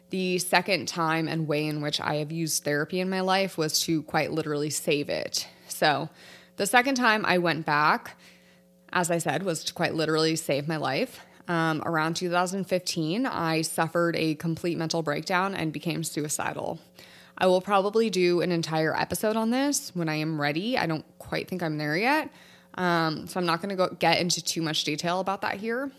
The 0.09 0.37
second 0.39 0.87
time 0.87 1.27
and 1.27 1.47
way 1.47 1.65
in 1.65 1.81
which 1.81 1.99
I 1.99 2.15
have 2.15 2.31
used 2.31 2.63
therapy 2.63 2.99
in 2.99 3.09
my 3.09 3.21
life 3.21 3.57
was 3.57 3.79
to 3.81 4.03
quite 4.03 4.31
literally 4.31 4.69
save 4.69 5.09
it. 5.09 5.47
So 5.67 6.09
the 6.57 6.65
second 6.65 6.95
time 6.95 7.25
I 7.25 7.37
went 7.39 7.65
back, 7.65 8.17
as 8.93 9.11
I 9.11 9.17
said, 9.17 9.43
was 9.43 9.63
to 9.65 9.73
quite 9.73 9.95
literally 9.95 10.35
save 10.35 10.67
my 10.67 10.77
life. 10.77 11.19
Um, 11.47 11.83
around 11.85 12.15
2015, 12.15 13.25
I 13.25 13.61
suffered 13.61 14.15
a 14.15 14.35
complete 14.35 14.77
mental 14.77 15.03
breakdown 15.03 15.53
and 15.53 15.73
became 15.73 16.03
suicidal. 16.03 16.79
I 17.37 17.47
will 17.47 17.61
probably 17.61 18.09
do 18.09 18.41
an 18.41 18.51
entire 18.51 18.95
episode 18.97 19.35
on 19.35 19.51
this 19.51 19.93
when 19.93 20.07
I 20.07 20.15
am 20.15 20.39
ready. 20.39 20.77
I 20.77 20.85
don't 20.85 21.05
quite 21.19 21.47
think 21.47 21.61
I'm 21.61 21.77
there 21.77 21.97
yet. 21.97 22.31
Um, 22.75 23.27
so 23.27 23.39
I'm 23.39 23.45
not 23.45 23.61
going 23.61 23.75
to 23.77 23.95
get 23.95 24.19
into 24.19 24.43
too 24.43 24.61
much 24.61 24.83
detail 24.83 25.19
about 25.19 25.41
that 25.41 25.55
here. 25.55 25.91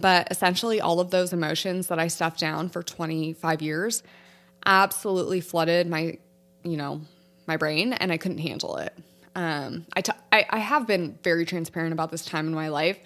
But 0.00 0.28
essentially, 0.30 0.80
all 0.80 1.00
of 1.00 1.10
those 1.10 1.32
emotions 1.32 1.86
that 1.88 1.98
I 1.98 2.08
stuffed 2.08 2.40
down 2.40 2.68
for 2.68 2.82
25 2.82 3.62
years 3.62 4.02
absolutely 4.66 5.40
flooded 5.40 5.88
my, 5.88 6.18
you 6.64 6.76
know, 6.76 7.00
my 7.46 7.56
brain, 7.56 7.92
and 7.94 8.12
I 8.12 8.16
couldn't 8.18 8.38
handle 8.38 8.76
it. 8.78 8.92
Um, 9.34 9.86
I, 9.94 10.00
t- 10.02 10.12
I, 10.32 10.46
I 10.50 10.58
have 10.58 10.86
been 10.86 11.18
very 11.22 11.44
transparent 11.46 11.92
about 11.92 12.10
this 12.10 12.24
time 12.24 12.46
in 12.48 12.54
my 12.54 12.68
life. 12.68 12.98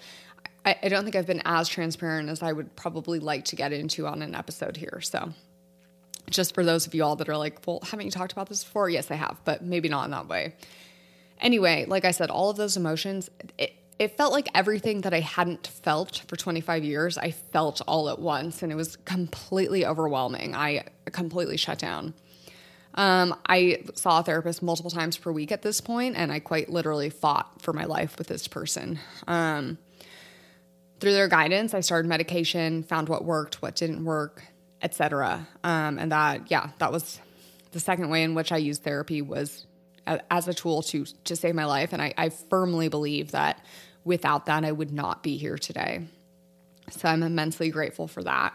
I, 0.65 0.75
I 0.83 0.89
don't 0.89 1.03
think 1.03 1.15
I've 1.15 1.27
been 1.27 1.41
as 1.45 1.67
transparent 1.69 2.29
as 2.29 2.41
I 2.41 2.51
would 2.51 2.75
probably 2.75 3.19
like 3.19 3.45
to 3.45 3.55
get 3.55 3.73
into 3.73 4.07
on 4.07 4.21
an 4.21 4.35
episode 4.35 4.75
here. 4.77 5.01
So 5.01 5.33
Just 6.29 6.53
for 6.55 6.63
those 6.63 6.87
of 6.87 6.95
you 6.95 7.03
all 7.03 7.15
that 7.17 7.29
are 7.29 7.37
like, 7.37 7.59
well, 7.67 7.79
haven't 7.83 8.05
you 8.05 8.11
talked 8.11 8.31
about 8.31 8.49
this 8.49 8.63
before? 8.63 8.89
Yes, 8.89 9.11
I 9.11 9.15
have, 9.15 9.39
but 9.45 9.63
maybe 9.63 9.89
not 9.89 10.05
in 10.05 10.11
that 10.11 10.27
way. 10.27 10.55
Anyway, 11.41 11.85
like 11.87 12.05
I 12.05 12.11
said, 12.11 12.29
all 12.29 12.49
of 12.49 12.57
those 12.57 12.77
emotions, 12.77 13.29
it, 13.57 13.73
it 13.97 14.17
felt 14.17 14.31
like 14.31 14.47
everything 14.55 15.01
that 15.01 15.13
I 15.13 15.19
hadn't 15.19 15.67
felt 15.67 16.23
for 16.27 16.35
25 16.35 16.83
years, 16.83 17.17
I 17.17 17.31
felt 17.31 17.81
all 17.87 18.09
at 18.09 18.19
once, 18.19 18.63
and 18.63 18.71
it 18.71 18.75
was 18.75 18.95
completely 18.95 19.85
overwhelming. 19.85 20.55
I 20.55 20.85
completely 21.11 21.57
shut 21.57 21.79
down. 21.79 22.13
Um, 22.93 23.35
I 23.47 23.83
saw 23.95 24.19
a 24.19 24.23
therapist 24.23 24.61
multiple 24.61 24.91
times 24.91 25.17
per 25.17 25.31
week 25.31 25.51
at 25.51 25.61
this 25.61 25.81
point, 25.81 26.15
and 26.17 26.31
I 26.31 26.39
quite 26.39 26.69
literally 26.69 27.09
fought 27.09 27.61
for 27.61 27.73
my 27.73 27.85
life 27.85 28.17
with 28.17 28.27
this 28.27 28.47
person. 28.47 28.99
Um, 29.27 29.77
through 30.99 31.13
their 31.13 31.27
guidance, 31.27 31.73
I 31.73 31.79
started 31.79 32.07
medication, 32.07 32.83
found 32.83 33.09
what 33.09 33.23
worked, 33.23 33.61
what 33.61 33.75
didn't 33.75 34.03
work, 34.03 34.43
etc. 34.81 35.47
Um, 35.63 35.97
and 35.97 36.11
that, 36.11 36.51
yeah, 36.51 36.71
that 36.79 36.91
was 36.91 37.19
the 37.71 37.79
second 37.79 38.09
way 38.09 38.23
in 38.23 38.35
which 38.35 38.51
I 38.51 38.57
used 38.57 38.83
therapy 38.83 39.21
was 39.21 39.65
as 40.07 40.47
a 40.47 40.53
tool 40.53 40.81
to 40.83 41.05
to 41.23 41.35
save 41.35 41.55
my 41.55 41.65
life. 41.65 41.93
And 41.93 42.01
I, 42.01 42.13
I 42.17 42.29
firmly 42.29 42.89
believe 42.89 43.31
that 43.31 43.63
without 44.03 44.47
that, 44.47 44.65
I 44.65 44.71
would 44.71 44.91
not 44.91 45.23
be 45.23 45.37
here 45.37 45.57
today. 45.57 46.07
So 46.89 47.07
I'm 47.07 47.23
immensely 47.23 47.69
grateful 47.69 48.07
for 48.07 48.23
that. 48.23 48.53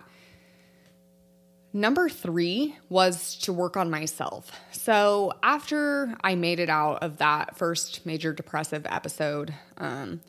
Number 1.73 2.09
three 2.09 2.75
was 2.89 3.37
to 3.41 3.53
work 3.53 3.77
on 3.77 3.91
myself. 3.91 4.51
So 4.73 5.35
after 5.43 6.17
I 6.23 6.35
made 6.35 6.59
it 6.59 6.71
out 6.71 7.03
of 7.03 7.19
that 7.19 7.57
first 7.57 8.07
major 8.07 8.33
depressive 8.33 8.87
episode, 8.89 9.53
um, 9.77 10.23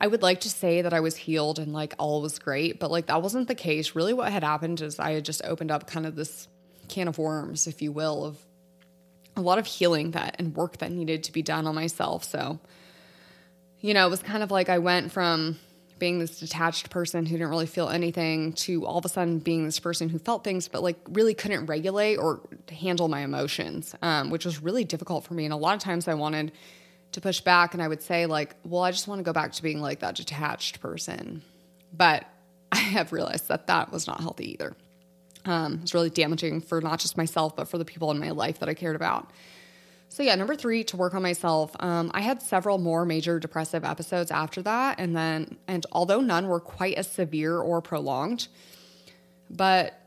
I 0.00 0.06
would 0.06 0.22
like 0.22 0.40
to 0.40 0.50
say 0.50 0.82
that 0.82 0.92
I 0.92 1.00
was 1.00 1.16
healed 1.16 1.58
and 1.58 1.72
like 1.72 1.94
all 1.98 2.20
was 2.20 2.38
great, 2.38 2.78
but 2.78 2.90
like 2.90 3.06
that 3.06 3.22
wasn't 3.22 3.48
the 3.48 3.54
case. 3.54 3.94
Really, 3.94 4.12
what 4.12 4.30
had 4.30 4.44
happened 4.44 4.80
is 4.80 4.98
I 4.98 5.12
had 5.12 5.24
just 5.24 5.42
opened 5.44 5.70
up 5.70 5.86
kind 5.86 6.06
of 6.06 6.14
this 6.14 6.46
can 6.88 7.08
of 7.08 7.18
worms, 7.18 7.66
if 7.66 7.82
you 7.82 7.90
will, 7.90 8.24
of 8.24 8.38
a 9.38 9.42
lot 9.42 9.58
of 9.58 9.66
healing 9.66 10.12
that 10.12 10.36
and 10.38 10.54
work 10.54 10.78
that 10.78 10.90
needed 10.90 11.24
to 11.24 11.32
be 11.32 11.42
done 11.42 11.66
on 11.66 11.74
myself. 11.74 12.24
So, 12.24 12.58
you 13.80 13.94
know, 13.94 14.06
it 14.06 14.10
was 14.10 14.22
kind 14.22 14.42
of 14.42 14.50
like 14.50 14.68
I 14.68 14.78
went 14.78 15.12
from 15.12 15.58
being 15.98 16.18
this 16.18 16.38
detached 16.38 16.90
person 16.90 17.26
who 17.26 17.36
didn't 17.36 17.50
really 17.50 17.66
feel 17.66 17.88
anything 17.88 18.52
to 18.52 18.86
all 18.86 18.98
of 18.98 19.04
a 19.04 19.08
sudden 19.08 19.38
being 19.38 19.64
this 19.64 19.80
person 19.80 20.08
who 20.08 20.18
felt 20.18 20.44
things 20.44 20.68
but 20.68 20.82
like 20.82 20.96
really 21.10 21.34
couldn't 21.34 21.66
regulate 21.66 22.16
or 22.16 22.40
handle 22.70 23.08
my 23.08 23.20
emotions 23.20 23.94
um, 24.02 24.30
which 24.30 24.44
was 24.44 24.62
really 24.62 24.84
difficult 24.84 25.24
for 25.24 25.34
me. 25.34 25.44
And 25.44 25.52
a 25.52 25.56
lot 25.56 25.74
of 25.74 25.80
times 25.80 26.08
i 26.08 26.14
wanted 26.14 26.52
to 27.12 27.20
push 27.20 27.40
back 27.40 27.74
and 27.74 27.82
i 27.82 27.88
would 27.88 28.02
say 28.02 28.26
like 28.26 28.54
well 28.64 28.82
i 28.82 28.90
just 28.90 29.08
want 29.08 29.18
to 29.18 29.24
go 29.24 29.32
back 29.32 29.52
to 29.52 29.62
being 29.62 29.80
like 29.80 30.00
that 30.00 30.14
detached 30.14 30.80
person. 30.80 31.42
But 31.92 32.24
i 32.72 32.78
have 32.78 33.12
realized 33.12 33.48
that 33.48 33.66
that 33.66 33.90
was 33.90 34.06
not 34.06 34.20
healthy 34.20 34.52
either 34.52 34.76
um, 35.48 35.80
it's 35.82 35.94
really 35.94 36.10
damaging 36.10 36.60
for 36.60 36.80
not 36.80 36.98
just 36.98 37.16
myself 37.16 37.56
but 37.56 37.68
for 37.68 37.78
the 37.78 37.84
people 37.84 38.10
in 38.10 38.18
my 38.18 38.30
life 38.30 38.58
that 38.60 38.68
i 38.68 38.74
cared 38.74 38.96
about 38.96 39.30
so 40.10 40.22
yeah, 40.22 40.34
number 40.34 40.56
three, 40.56 40.84
to 40.84 40.96
work 40.96 41.14
on 41.14 41.22
myself. 41.22 41.76
Um, 41.80 42.10
I 42.14 42.22
had 42.22 42.40
several 42.40 42.78
more 42.78 43.04
major 43.04 43.38
depressive 43.38 43.84
episodes 43.84 44.30
after 44.30 44.62
that, 44.62 44.98
and 44.98 45.14
then 45.14 45.58
and 45.68 45.84
although 45.92 46.20
none 46.20 46.48
were 46.48 46.60
quite 46.60 46.96
as 46.96 47.06
severe 47.10 47.58
or 47.58 47.82
prolonged, 47.82 48.48
but 49.50 50.00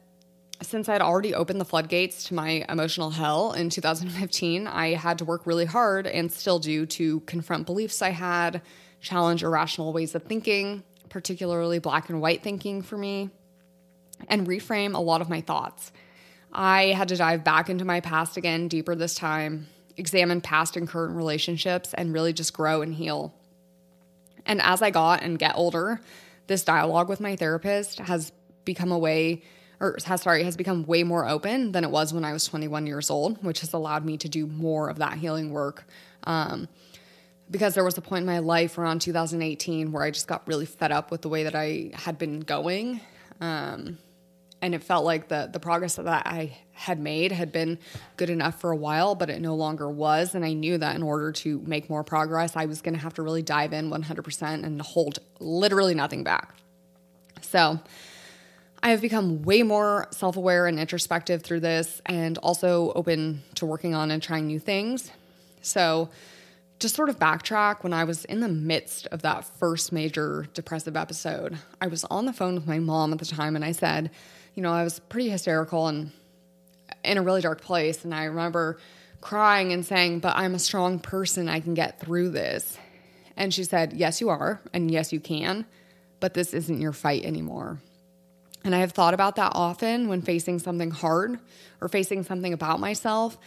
since 0.62 0.90
I'd 0.90 1.02
already 1.02 1.34
opened 1.34 1.60
the 1.60 1.66
floodgates 1.66 2.26
to 2.26 2.36
my 2.36 2.66
emotional 2.70 3.10
hell 3.10 3.54
in 3.54 3.70
2015, 3.70 4.68
I 4.68 4.94
had 4.94 5.18
to 5.20 5.26
work 5.26 5.46
really 5.46 5.66
hard 5.66 6.06
and 6.06 6.32
still 6.32 6.60
do 6.60 6.86
to 6.86 7.22
confront 7.22 7.66
beliefs 7.66 8.02
I 8.02 8.10
had, 8.10 8.62
challenge 9.02 9.44
irrational 9.44 9.92
ways 9.92 10.14
of 10.14 10.24
thinking, 10.24 10.84
particularly 11.10 11.80
black 11.80 12.10
and 12.10 12.22
white 12.22 12.44
thinking 12.44 12.84
for 12.84 12.98
me, 12.98 13.32
and 14.28 14.48
reframe 14.48 14.96
a 14.96 15.00
lot 15.00 15.22
of 15.22 15.30
my 15.30 15.42
thoughts. 15.42 15.92
I 16.54 16.88
had 16.88 17.08
to 17.10 17.16
dive 17.16 17.44
back 17.44 17.70
into 17.70 17.86
my 17.86 18.02
past 18.02 18.38
again, 18.38 18.68
deeper 18.68 18.96
this 18.96 19.16
time, 19.16 19.68
examine 19.98 20.42
past 20.42 20.76
and 20.76 20.88
current 20.88 21.16
relationships 21.16 21.94
and 21.94 22.14
really 22.14 22.34
just 22.34 22.54
grow 22.54 22.82
and 22.82 22.94
heal. 22.94 23.34
And 24.46 24.62
as 24.62 24.82
I 24.82 24.90
got 24.90 25.24
and 25.24 25.38
get 25.40 25.56
older, 25.56 26.02
this 26.48 26.64
dialogue 26.64 27.08
with 27.08 27.20
my 27.20 27.36
therapist 27.36 28.00
has 28.00 28.32
become 28.66 28.92
a 28.92 28.98
way 28.98 29.44
or 29.80 29.98
has 30.06 30.22
sorry 30.22 30.44
has 30.44 30.56
become 30.56 30.86
way 30.86 31.04
more 31.04 31.28
open 31.28 31.72
than 31.72 31.84
it 31.84 31.90
was 31.90 32.14
when 32.14 32.24
I 32.24 32.34
was 32.34 32.46
21 32.46 32.86
years 32.86 33.10
old, 33.10 33.44
which 33.44 33.62
has 33.62 33.74
allowed 33.74 34.06
me 34.06 34.18
to 34.18 34.30
do 34.30 34.46
more 34.46 34.90
of 34.90 35.00
that 35.00 35.18
healing 35.18 35.52
work. 35.52 35.86
Um, 36.24 36.68
because 37.50 37.74
there 37.74 37.84
was 37.84 37.98
a 37.98 38.02
point 38.02 38.22
in 38.22 38.28
my 38.28 38.40
life 38.40 38.78
around 38.78 39.02
2018 39.02 39.92
where 39.92 40.04
I 40.04 40.12
just 40.12 40.28
got 40.28 40.48
really 40.48 40.66
fed 40.66 40.92
up 40.92 41.12
with 41.12 41.22
the 41.22 41.30
way 41.30 41.44
that 41.44 41.56
I 41.56 41.92
had 41.94 42.18
been 42.18 42.40
going. 42.40 43.02
Um, 43.42 43.98
and 44.62 44.76
it 44.76 44.84
felt 44.84 45.06
like 45.06 45.28
the 45.28 45.50
the 45.52 45.60
progress 45.60 45.96
that 45.96 46.08
I 46.08 46.58
had 46.74 47.00
made 47.00 47.32
had 47.32 47.52
been 47.52 47.80
good 48.18 48.30
enough 48.30 48.60
for 48.60 48.72
a 48.72 48.76
while, 48.76 49.16
but 49.16 49.30
it 49.30 49.42
no 49.42 49.56
longer 49.56 49.90
was. 49.90 50.36
And 50.36 50.44
I 50.46 50.54
knew 50.54 50.78
that 50.78 50.96
in 50.96 51.04
order 51.04 51.32
to 51.32 51.60
make 51.66 51.90
more 51.90 52.04
progress, 52.04 52.56
I 52.56 52.66
was 52.66 52.82
going 52.82 52.96
to 52.96 53.00
have 53.00 53.14
to 53.16 53.22
really 53.22 53.44
dive 53.44 53.74
in 53.74 53.90
100% 53.92 54.64
and 54.64 54.82
hold 54.82 55.20
literally 55.40 55.94
nothing 55.94 56.24
back. 56.24 56.56
So 57.42 57.80
I 58.84 58.90
have 58.90 59.02
become 59.02 59.44
way 59.44 59.64
more 59.64 60.08
self 60.12 60.38
aware 60.38 60.66
and 60.68 60.80
introspective 60.80 61.44
through 61.44 61.60
this, 61.60 62.02
and 62.06 62.38
also 62.40 62.92
open 62.94 63.44
to 63.56 63.66
working 63.66 63.94
on 63.94 64.10
and 64.12 64.22
trying 64.22 64.48
new 64.48 64.60
things. 64.60 65.12
So 65.62 66.10
just 66.82 66.96
sort 66.96 67.10
of 67.10 67.20
backtrack 67.20 67.84
when 67.84 67.94
I 67.94 68.04
was 68.04 68.26
in 68.26 68.40
the 68.40 68.50
midst 68.50 69.08
of 69.08 69.22
that 69.22 69.46
first 69.46 69.92
major 69.92 70.48
depressive 70.54 70.98
episode, 70.98 71.58
I 71.80 71.88
was 71.88 72.04
on 72.06 72.26
the 72.26 72.34
phone 72.34 72.56
with 72.56 72.68
my 72.68 72.80
mom 72.80 73.14
at 73.14 73.20
the 73.20 73.26
time 73.26 73.56
and 73.56 73.64
I 73.64 73.72
said, 73.72 74.12
you 74.56 74.64
know, 74.64 74.74
I 74.74 74.84
was 74.84 75.00
pretty 75.00 75.30
hysterical 75.30 75.88
and 75.88 76.12
in 77.04 77.18
a 77.18 77.22
really 77.22 77.42
dark 77.42 77.62
place. 77.62 78.04
And 78.04 78.14
I 78.14 78.26
remember 78.26 78.78
crying 79.22 79.72
and 79.72 79.86
saying, 79.86 80.20
But 80.20 80.36
I'm 80.36 80.56
a 80.56 80.60
strong 80.60 81.00
person. 81.00 81.48
I 81.48 81.60
can 81.60 81.74
get 81.74 82.00
through 82.00 82.32
this. 82.32 82.78
And 83.38 83.54
she 83.54 83.64
said, 83.64 83.94
Yes, 83.94 84.20
you 84.20 84.30
are. 84.30 84.60
And 84.74 84.92
yes, 84.92 85.14
you 85.14 85.20
can. 85.20 85.66
But 86.20 86.34
this 86.34 86.54
isn't 86.54 86.82
your 86.82 86.94
fight 86.94 87.24
anymore. 87.24 87.80
And 88.64 88.76
I 88.76 88.80
have 88.80 88.92
thought 88.92 89.14
about 89.14 89.38
that 89.38 89.54
often 89.56 90.08
when 90.08 90.22
facing 90.22 90.60
something 90.60 90.92
hard 90.92 91.40
or 91.80 91.88
facing 91.88 92.24
something 92.24 92.54
about 92.54 92.80
myself 92.80 93.38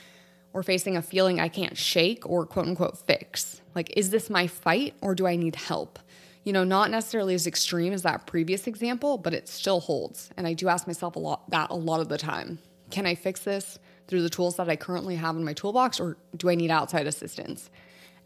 or 0.55 0.63
facing 0.63 0.97
a 0.97 1.03
feeling 1.03 1.39
I 1.39 1.49
can't 1.49 1.77
shake 1.77 2.27
or 2.29 2.47
quote 2.47 2.67
unquote 2.67 2.97
fix. 2.97 3.61
Like, 3.75 3.93
is 3.97 4.09
this 4.09 4.31
my 4.31 4.47
fight 4.47 4.95
or 5.03 5.15
do 5.15 5.27
I 5.27 5.37
need 5.37 5.57
help? 5.57 5.99
you 6.45 6.53
know, 6.53 6.63
not 6.63 6.91
necessarily 6.91 7.35
as 7.35 7.47
extreme 7.47 7.93
as 7.93 8.03
that 8.03 8.27
previous 8.27 8.67
example, 8.67 9.17
but 9.19 9.33
it 9.33 9.49
still 9.49 9.81
holds. 9.81 10.31
And 10.37 10.47
I 10.47 10.53
do 10.53 10.69
ask 10.69 10.87
myself 10.87 11.17
a 11.17 11.19
lot 11.19 11.51
that 11.51 11.71
a 11.71 11.75
lot 11.75 12.01
of 12.01 12.09
the 12.09 12.19
time. 12.19 12.59
Can 12.91 13.07
I 13.07 13.15
fix 13.15 13.41
this 13.41 13.79
through 14.07 14.23
the 14.23 14.29
tools 14.29 14.57
that 14.57 14.69
I 14.69 14.77
currently 14.77 15.17
have 15.17 15.37
in 15.37 15.45
my 15.45 15.55
toolbox 15.55 15.99
or 15.99 16.19
do 16.37 16.51
I 16.51 16.55
need 16.55 16.71
outside 16.71 17.07
assistance? 17.07 17.71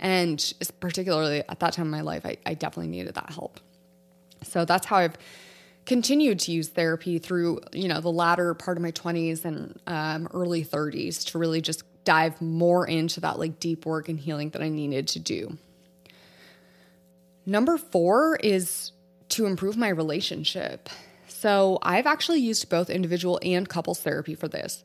And 0.01 0.53
particularly 0.81 1.45
at 1.49 1.61
that 1.61 1.73
time 1.73 1.87
in 1.87 1.93
my 1.93 2.01
life, 2.01 2.27
I, 2.27 2.37
I 2.45 2.55
definitely 2.55 2.91
needed 2.91 3.15
that 3.15 3.31
help. 3.31 3.61
So 4.43 4.65
that's 4.65 4.87
how 4.87 4.97
I've 4.97 5.17
continued 5.87 6.41
to 6.41 6.53
use 6.53 6.69
therapy 6.69 7.19
through, 7.19 7.61
you 7.73 7.89
know, 7.89 8.01
the 8.01 8.11
latter 8.11 8.53
part 8.55 8.77
of 8.77 8.83
my 8.83 8.93
20s 8.93 9.45
and 9.45 9.81
um, 9.87 10.29
early 10.35 10.65
30s 10.65 11.25
to 11.31 11.39
really 11.39 11.61
just 11.61 11.83
dive 12.09 12.41
more 12.41 12.88
into 12.88 13.21
that 13.21 13.38
like 13.38 13.61
deep 13.61 13.85
work 13.85 14.09
and 14.09 14.19
healing 14.19 14.49
that 14.49 14.62
I 14.62 14.71
needed 14.71 15.09
to 15.09 15.19
do. 15.19 15.59
Number 17.45 17.77
four 17.77 18.37
is 18.37 18.93
to 19.29 19.45
improve 19.45 19.77
my 19.77 19.91
relationship. 19.91 20.88
So 21.27 21.79
I've 21.83 22.07
actually 22.07 22.41
used 22.41 22.67
both 22.71 22.88
individual 22.88 23.38
and 23.43 23.69
couples 23.69 24.00
therapy 24.00 24.35
for 24.35 24.49
this. 24.49 24.85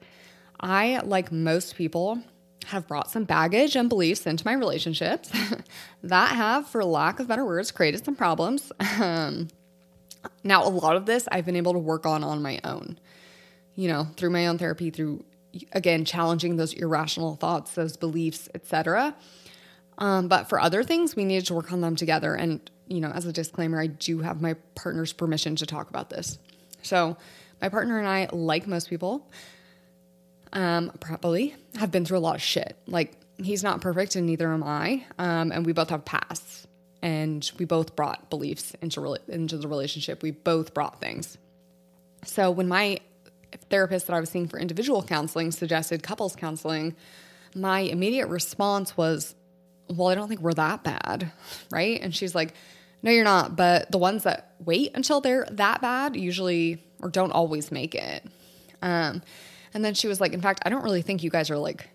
I, 0.59 0.99
like 1.05 1.31
most 1.31 1.77
people, 1.77 2.21
have 2.65 2.89
brought 2.89 3.09
some 3.09 3.23
baggage 3.23 3.77
and 3.77 3.87
beliefs 3.87 4.27
into 4.27 4.45
my 4.45 4.53
relationships 4.53 5.31
that 6.03 6.35
have, 6.35 6.67
for 6.67 6.83
lack 6.83 7.21
of 7.21 7.29
better 7.29 7.45
words, 7.45 7.71
created 7.71 8.03
some 8.03 8.17
problems. 8.17 8.69
Um, 8.99 9.47
now, 10.43 10.65
a 10.65 10.67
lot 10.67 10.97
of 10.97 11.05
this 11.05 11.25
I've 11.31 11.45
been 11.45 11.55
able 11.55 11.71
to 11.71 11.79
work 11.79 12.05
on 12.05 12.21
on 12.21 12.41
my 12.41 12.59
own, 12.65 12.99
you 13.75 13.87
know, 13.87 14.07
through 14.17 14.31
my 14.31 14.47
own 14.47 14.57
therapy, 14.57 14.89
through 14.89 15.23
again 15.71 16.05
challenging 16.05 16.55
those 16.55 16.73
irrational 16.73 17.35
thoughts, 17.35 17.73
those 17.73 17.97
beliefs, 17.97 18.49
etc. 18.55 19.15
Um, 19.97 20.27
but 20.27 20.49
for 20.49 20.59
other 20.59 20.83
things, 20.83 21.15
we 21.15 21.25
needed 21.25 21.47
to 21.47 21.53
work 21.53 21.71
on 21.71 21.81
them 21.81 21.95
together. 21.95 22.33
And, 22.33 22.59
you 22.87 22.99
know, 22.99 23.09
as 23.09 23.25
a 23.25 23.33
disclaimer, 23.33 23.79
I 23.79 23.87
do 23.87 24.19
have 24.19 24.41
my 24.41 24.55
partner's 24.75 25.13
permission 25.13 25.55
to 25.57 25.65
talk 25.65 25.89
about 25.89 26.09
this. 26.09 26.39
So, 26.81 27.17
my 27.61 27.69
partner 27.69 27.97
and 27.97 28.07
I, 28.07 28.27
like 28.31 28.67
most 28.67 28.89
people, 28.89 29.29
um, 30.51 30.91
probably 30.99 31.55
have 31.75 31.91
been 31.91 32.05
through 32.05 32.17
a 32.17 32.19
lot 32.19 32.35
of 32.35 32.41
shit. 32.41 32.77
Like, 32.87 33.13
he's 33.37 33.63
not 33.63 33.81
perfect, 33.81 34.15
and 34.15 34.25
neither 34.25 34.51
am 34.51 34.63
I. 34.63 35.05
Um, 35.17 35.51
and 35.51 35.65
we 35.65 35.73
both 35.73 35.89
have 35.89 36.03
pasts, 36.03 36.67
and 37.01 37.49
we 37.57 37.65
both 37.65 37.95
brought 37.95 38.29
beliefs 38.29 38.75
into 38.81 39.01
re- 39.01 39.17
into 39.27 39.57
the 39.57 39.67
relationship. 39.67 40.21
We 40.21 40.31
both 40.31 40.73
brought 40.73 40.99
things. 40.99 41.37
So, 42.25 42.51
when 42.51 42.67
my 42.67 42.99
therapist 43.69 44.07
that 44.07 44.13
I 44.13 44.19
was 44.19 44.29
seeing 44.29 44.47
for 44.47 44.59
individual 44.59 45.03
counseling 45.03 45.51
suggested 45.51 46.03
couples 46.03 46.35
counseling, 46.35 46.95
my 47.55 47.79
immediate 47.81 48.27
response 48.27 48.97
was, 48.97 49.35
well, 49.89 50.07
I 50.07 50.15
don't 50.15 50.27
think 50.27 50.41
we're 50.41 50.53
that 50.53 50.83
bad, 50.83 51.31
right? 51.71 51.99
And 52.01 52.15
she's 52.15 52.33
like, 52.33 52.53
no, 53.01 53.11
you're 53.11 53.23
not. 53.23 53.55
But 53.55 53.91
the 53.91 53.97
ones 53.97 54.23
that 54.23 54.55
wait 54.59 54.91
until 54.95 55.21
they're 55.21 55.45
that 55.51 55.81
bad 55.81 56.15
usually 56.15 56.83
or 57.01 57.09
don't 57.09 57.31
always 57.31 57.71
make 57.71 57.95
it. 57.95 58.25
Um, 58.81 59.21
And 59.73 59.83
then 59.83 59.93
she 59.93 60.07
was 60.07 60.21
like, 60.21 60.33
in 60.33 60.41
fact, 60.41 60.61
I 60.65 60.69
don't 60.69 60.83
really 60.83 61.01
think 61.01 61.23
you 61.23 61.29
guys 61.29 61.49
are 61.49 61.57
like 61.57 61.89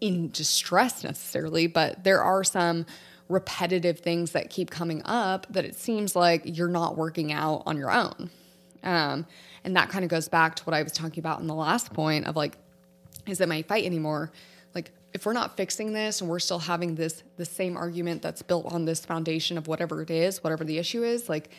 in 0.00 0.30
distress 0.30 1.04
necessarily, 1.04 1.66
but 1.66 2.04
there 2.04 2.22
are 2.22 2.42
some 2.42 2.86
repetitive 3.28 4.00
things 4.00 4.32
that 4.32 4.50
keep 4.50 4.70
coming 4.70 5.02
up 5.04 5.46
that 5.50 5.64
it 5.64 5.74
seems 5.76 6.14
like 6.16 6.42
you're 6.44 6.68
not 6.68 6.96
working 6.96 7.32
out 7.32 7.62
on 7.66 7.76
your 7.76 7.90
own. 7.90 8.30
Um, 8.82 9.26
and 9.66 9.76
that 9.76 9.88
kind 9.88 10.04
of 10.04 10.10
goes 10.10 10.28
back 10.28 10.54
to 10.54 10.64
what 10.64 10.74
I 10.74 10.82
was 10.82 10.92
talking 10.92 11.18
about 11.18 11.40
in 11.40 11.48
the 11.48 11.54
last 11.54 11.92
point 11.92 12.26
of 12.26 12.36
like, 12.36 12.56
is 13.26 13.40
it 13.40 13.48
my 13.48 13.62
fight 13.62 13.84
anymore? 13.84 14.30
Like, 14.74 14.92
if 15.12 15.26
we're 15.26 15.32
not 15.32 15.56
fixing 15.56 15.92
this 15.92 16.20
and 16.20 16.30
we're 16.30 16.38
still 16.38 16.60
having 16.60 16.94
this 16.94 17.24
the 17.36 17.44
same 17.44 17.76
argument 17.76 18.22
that's 18.22 18.42
built 18.42 18.72
on 18.72 18.84
this 18.84 19.04
foundation 19.04 19.58
of 19.58 19.66
whatever 19.66 20.00
it 20.02 20.10
is, 20.10 20.42
whatever 20.44 20.64
the 20.64 20.78
issue 20.78 21.02
is, 21.02 21.28
like 21.28 21.50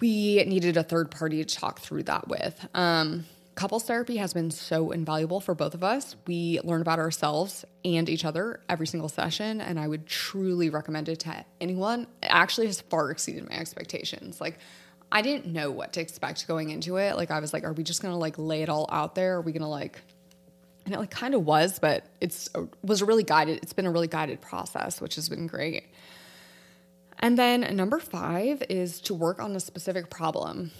we 0.00 0.42
needed 0.44 0.78
a 0.78 0.82
third 0.82 1.10
party 1.10 1.44
to 1.44 1.54
talk 1.54 1.78
through 1.80 2.04
that 2.04 2.26
with. 2.26 2.66
Um, 2.74 3.26
couples 3.54 3.84
therapy 3.84 4.16
has 4.16 4.32
been 4.32 4.50
so 4.50 4.90
invaluable 4.90 5.40
for 5.40 5.54
both 5.54 5.74
of 5.74 5.84
us. 5.84 6.16
We 6.26 6.60
learn 6.64 6.80
about 6.80 7.00
ourselves 7.00 7.66
and 7.84 8.08
each 8.08 8.24
other 8.24 8.60
every 8.68 8.86
single 8.86 9.10
session, 9.10 9.60
and 9.60 9.78
I 9.78 9.88
would 9.88 10.06
truly 10.06 10.70
recommend 10.70 11.10
it 11.10 11.20
to 11.20 11.44
anyone. 11.60 12.06
It 12.22 12.28
actually 12.30 12.68
has 12.68 12.80
far 12.80 13.10
exceeded 13.10 13.46
my 13.50 13.56
expectations. 13.56 14.40
Like, 14.40 14.58
I 15.12 15.22
didn't 15.22 15.46
know 15.46 15.70
what 15.70 15.94
to 15.94 16.00
expect 16.00 16.46
going 16.46 16.70
into 16.70 16.96
it. 16.96 17.16
Like, 17.16 17.30
I 17.30 17.40
was 17.40 17.52
like, 17.52 17.64
are 17.64 17.72
we 17.72 17.82
just 17.82 18.02
gonna 18.02 18.18
like 18.18 18.38
lay 18.38 18.62
it 18.62 18.68
all 18.68 18.88
out 18.90 19.14
there? 19.14 19.36
Are 19.36 19.40
we 19.40 19.52
gonna 19.52 19.68
like, 19.68 20.00
and 20.84 20.94
it 20.94 20.98
like 20.98 21.10
kind 21.10 21.34
of 21.34 21.44
was, 21.44 21.78
but 21.78 22.04
it's 22.20 22.48
was 22.82 23.02
a 23.02 23.04
really 23.04 23.24
guided. 23.24 23.60
It's 23.62 23.72
been 23.72 23.86
a 23.86 23.90
really 23.90 24.08
guided 24.08 24.40
process, 24.40 25.00
which 25.00 25.16
has 25.16 25.28
been 25.28 25.46
great. 25.46 25.84
And 27.18 27.38
then 27.38 27.76
number 27.76 27.98
five 27.98 28.62
is 28.68 29.00
to 29.02 29.14
work 29.14 29.40
on 29.40 29.54
a 29.54 29.60
specific 29.60 30.08
problem. 30.08 30.70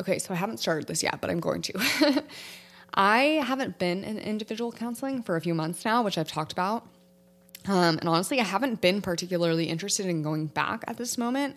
Okay, 0.00 0.18
so 0.18 0.32
I 0.32 0.36
haven't 0.36 0.58
started 0.58 0.86
this 0.86 1.02
yet, 1.02 1.20
but 1.20 1.30
I'm 1.30 1.40
going 1.40 1.62
to. 1.62 2.24
I 2.94 3.42
haven't 3.44 3.78
been 3.78 4.04
in 4.04 4.18
individual 4.18 4.72
counseling 4.72 5.22
for 5.22 5.36
a 5.36 5.40
few 5.40 5.54
months 5.54 5.84
now, 5.84 6.02
which 6.02 6.16
I've 6.16 6.30
talked 6.30 6.52
about. 6.52 6.86
Um, 7.66 7.98
and 7.98 8.08
honestly, 8.08 8.40
I 8.40 8.44
haven't 8.44 8.80
been 8.80 9.02
particularly 9.02 9.66
interested 9.66 10.06
in 10.06 10.22
going 10.22 10.46
back 10.46 10.84
at 10.86 10.96
this 10.96 11.18
moment. 11.18 11.56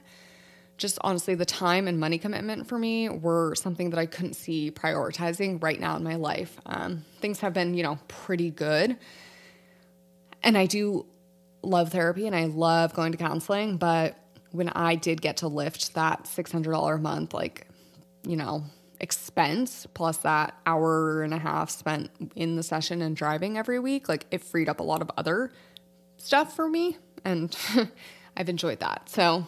Just 0.77 0.97
honestly, 1.01 1.35
the 1.35 1.45
time 1.45 1.87
and 1.87 1.99
money 1.99 2.17
commitment 2.17 2.67
for 2.67 2.77
me 2.77 3.09
were 3.09 3.55
something 3.55 3.91
that 3.91 3.99
I 3.99 4.05
couldn't 4.05 4.33
see 4.33 4.71
prioritizing 4.71 5.61
right 5.61 5.79
now 5.79 5.95
in 5.95 6.03
my 6.03 6.15
life. 6.15 6.59
Um, 6.65 7.05
things 7.19 7.39
have 7.41 7.53
been, 7.53 7.73
you 7.73 7.83
know, 7.83 7.99
pretty 8.07 8.49
good. 8.49 8.97
And 10.41 10.57
I 10.57 10.65
do 10.65 11.05
love 11.61 11.91
therapy 11.91 12.27
and 12.27 12.35
I 12.35 12.45
love 12.45 12.93
going 12.93 13.11
to 13.13 13.17
counseling, 13.17 13.77
but 13.77 14.17
when 14.51 14.69
I 14.69 14.95
did 14.95 15.21
get 15.21 15.37
to 15.37 15.47
lift 15.47 15.95
that 15.95 16.25
$600 16.25 16.95
a 16.95 16.97
month, 16.99 17.33
like, 17.33 17.67
you 18.23 18.35
know, 18.35 18.63
expense 18.99 19.87
plus 19.93 20.17
that 20.17 20.55
hour 20.65 21.23
and 21.23 21.33
a 21.33 21.39
half 21.39 21.69
spent 21.69 22.09
in 22.35 22.55
the 22.55 22.63
session 22.63 23.01
and 23.01 23.15
driving 23.15 23.57
every 23.57 23.79
week, 23.79 24.07
like 24.07 24.25
it 24.31 24.41
freed 24.41 24.69
up 24.69 24.79
a 24.79 24.83
lot 24.83 25.01
of 25.01 25.09
other 25.17 25.51
stuff 26.17 26.55
for 26.55 26.69
me. 26.69 26.97
And 27.25 27.55
I've 28.37 28.49
enjoyed 28.49 28.79
that. 28.79 29.09
So 29.09 29.47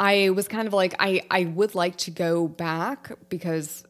I 0.00 0.30
was 0.30 0.48
kind 0.48 0.66
of 0.66 0.72
like, 0.72 0.94
I, 0.98 1.20
I 1.30 1.44
would 1.44 1.74
like 1.74 1.96
to 1.98 2.10
go 2.10 2.48
back 2.48 3.12
because, 3.28 3.84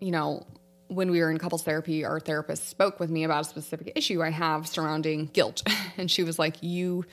you 0.00 0.12
know, 0.12 0.46
when 0.88 1.10
we 1.10 1.20
were 1.20 1.30
in 1.30 1.36
couples 1.36 1.62
therapy, 1.62 2.06
our 2.06 2.18
therapist 2.18 2.70
spoke 2.70 2.98
with 2.98 3.10
me 3.10 3.24
about 3.24 3.42
a 3.42 3.48
specific 3.48 3.92
issue 3.94 4.22
I 4.22 4.30
have 4.30 4.66
surrounding 4.66 5.26
guilt. 5.26 5.62
And 5.98 6.10
she 6.10 6.22
was 6.22 6.38
like, 6.38 6.62
You 6.62 7.04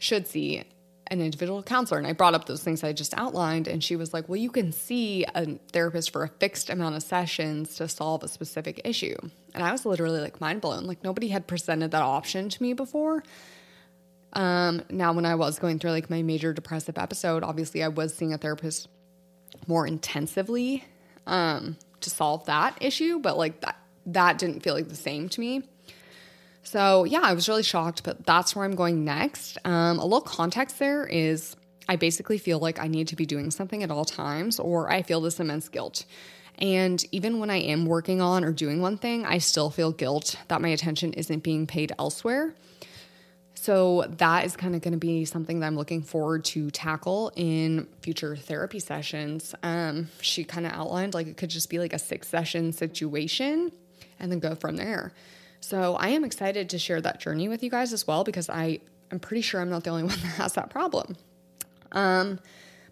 should 0.00 0.26
see 0.26 0.64
an 1.06 1.20
individual 1.20 1.62
counselor. 1.62 1.98
And 1.98 2.06
I 2.08 2.12
brought 2.12 2.34
up 2.34 2.46
those 2.46 2.64
things 2.64 2.82
I 2.82 2.92
just 2.92 3.14
outlined. 3.16 3.68
And 3.68 3.84
she 3.84 3.94
was 3.94 4.12
like, 4.12 4.28
Well, 4.28 4.36
you 4.36 4.50
can 4.50 4.72
see 4.72 5.24
a 5.32 5.46
therapist 5.72 6.10
for 6.10 6.24
a 6.24 6.28
fixed 6.28 6.70
amount 6.70 6.96
of 6.96 7.04
sessions 7.04 7.76
to 7.76 7.86
solve 7.86 8.24
a 8.24 8.28
specific 8.28 8.80
issue. 8.84 9.16
And 9.54 9.62
I 9.62 9.70
was 9.70 9.86
literally 9.86 10.20
like 10.20 10.40
mind 10.40 10.60
blown. 10.60 10.84
Like 10.84 11.04
nobody 11.04 11.28
had 11.28 11.46
presented 11.46 11.92
that 11.92 12.02
option 12.02 12.48
to 12.48 12.62
me 12.62 12.72
before. 12.72 13.22
Um, 14.32 14.82
now, 14.90 15.12
when 15.12 15.26
I 15.26 15.34
was 15.34 15.58
going 15.58 15.78
through 15.78 15.90
like 15.90 16.10
my 16.10 16.22
major 16.22 16.52
depressive 16.52 16.98
episode, 16.98 17.42
obviously 17.42 17.82
I 17.82 17.88
was 17.88 18.14
seeing 18.14 18.32
a 18.32 18.38
therapist 18.38 18.88
more 19.66 19.86
intensively 19.86 20.84
um, 21.26 21.76
to 22.00 22.10
solve 22.10 22.46
that 22.46 22.76
issue, 22.80 23.18
but 23.18 23.36
like 23.36 23.60
that, 23.62 23.76
that 24.06 24.38
didn't 24.38 24.60
feel 24.60 24.74
like 24.74 24.88
the 24.88 24.96
same 24.96 25.28
to 25.30 25.40
me. 25.40 25.62
So, 26.62 27.04
yeah, 27.04 27.20
I 27.22 27.32
was 27.32 27.48
really 27.48 27.62
shocked, 27.62 28.04
but 28.04 28.24
that's 28.26 28.54
where 28.54 28.64
I'm 28.64 28.76
going 28.76 29.04
next. 29.04 29.58
Um, 29.64 29.98
a 29.98 30.04
little 30.04 30.20
context 30.20 30.78
there 30.78 31.06
is 31.06 31.56
I 31.88 31.96
basically 31.96 32.38
feel 32.38 32.58
like 32.58 32.78
I 32.78 32.86
need 32.86 33.08
to 33.08 33.16
be 33.16 33.26
doing 33.26 33.50
something 33.50 33.82
at 33.82 33.90
all 33.90 34.04
times, 34.04 34.60
or 34.60 34.92
I 34.92 35.02
feel 35.02 35.20
this 35.20 35.40
immense 35.40 35.68
guilt. 35.68 36.04
And 36.58 37.02
even 37.10 37.40
when 37.40 37.50
I 37.50 37.56
am 37.56 37.86
working 37.86 38.20
on 38.20 38.44
or 38.44 38.52
doing 38.52 38.82
one 38.82 38.98
thing, 38.98 39.24
I 39.24 39.38
still 39.38 39.70
feel 39.70 39.90
guilt 39.90 40.36
that 40.48 40.60
my 40.60 40.68
attention 40.68 41.14
isn't 41.14 41.42
being 41.42 41.66
paid 41.66 41.92
elsewhere. 41.98 42.54
So, 43.60 44.06
that 44.08 44.46
is 44.46 44.56
kind 44.56 44.74
of 44.74 44.80
going 44.80 44.92
to 44.92 44.98
be 44.98 45.26
something 45.26 45.60
that 45.60 45.66
I'm 45.66 45.76
looking 45.76 46.00
forward 46.00 46.46
to 46.46 46.70
tackle 46.70 47.30
in 47.36 47.88
future 48.00 48.34
therapy 48.34 48.80
sessions. 48.80 49.54
Um, 49.62 50.08
she 50.22 50.44
kind 50.44 50.64
of 50.64 50.72
outlined 50.72 51.12
like 51.12 51.26
it 51.26 51.36
could 51.36 51.50
just 51.50 51.68
be 51.68 51.78
like 51.78 51.92
a 51.92 51.98
six 51.98 52.26
session 52.26 52.72
situation 52.72 53.70
and 54.18 54.32
then 54.32 54.38
go 54.38 54.54
from 54.54 54.76
there. 54.76 55.12
So 55.60 55.96
I 55.96 56.08
am 56.08 56.24
excited 56.24 56.70
to 56.70 56.78
share 56.78 57.02
that 57.02 57.20
journey 57.20 57.50
with 57.50 57.62
you 57.62 57.68
guys 57.68 57.92
as 57.92 58.06
well 58.06 58.24
because 58.24 58.48
I 58.48 58.80
am 59.12 59.20
pretty 59.20 59.42
sure 59.42 59.60
I'm 59.60 59.68
not 59.68 59.84
the 59.84 59.90
only 59.90 60.02
one 60.04 60.16
that 60.16 60.36
has 60.38 60.54
that 60.54 60.70
problem. 60.70 61.16
Um, 61.92 62.40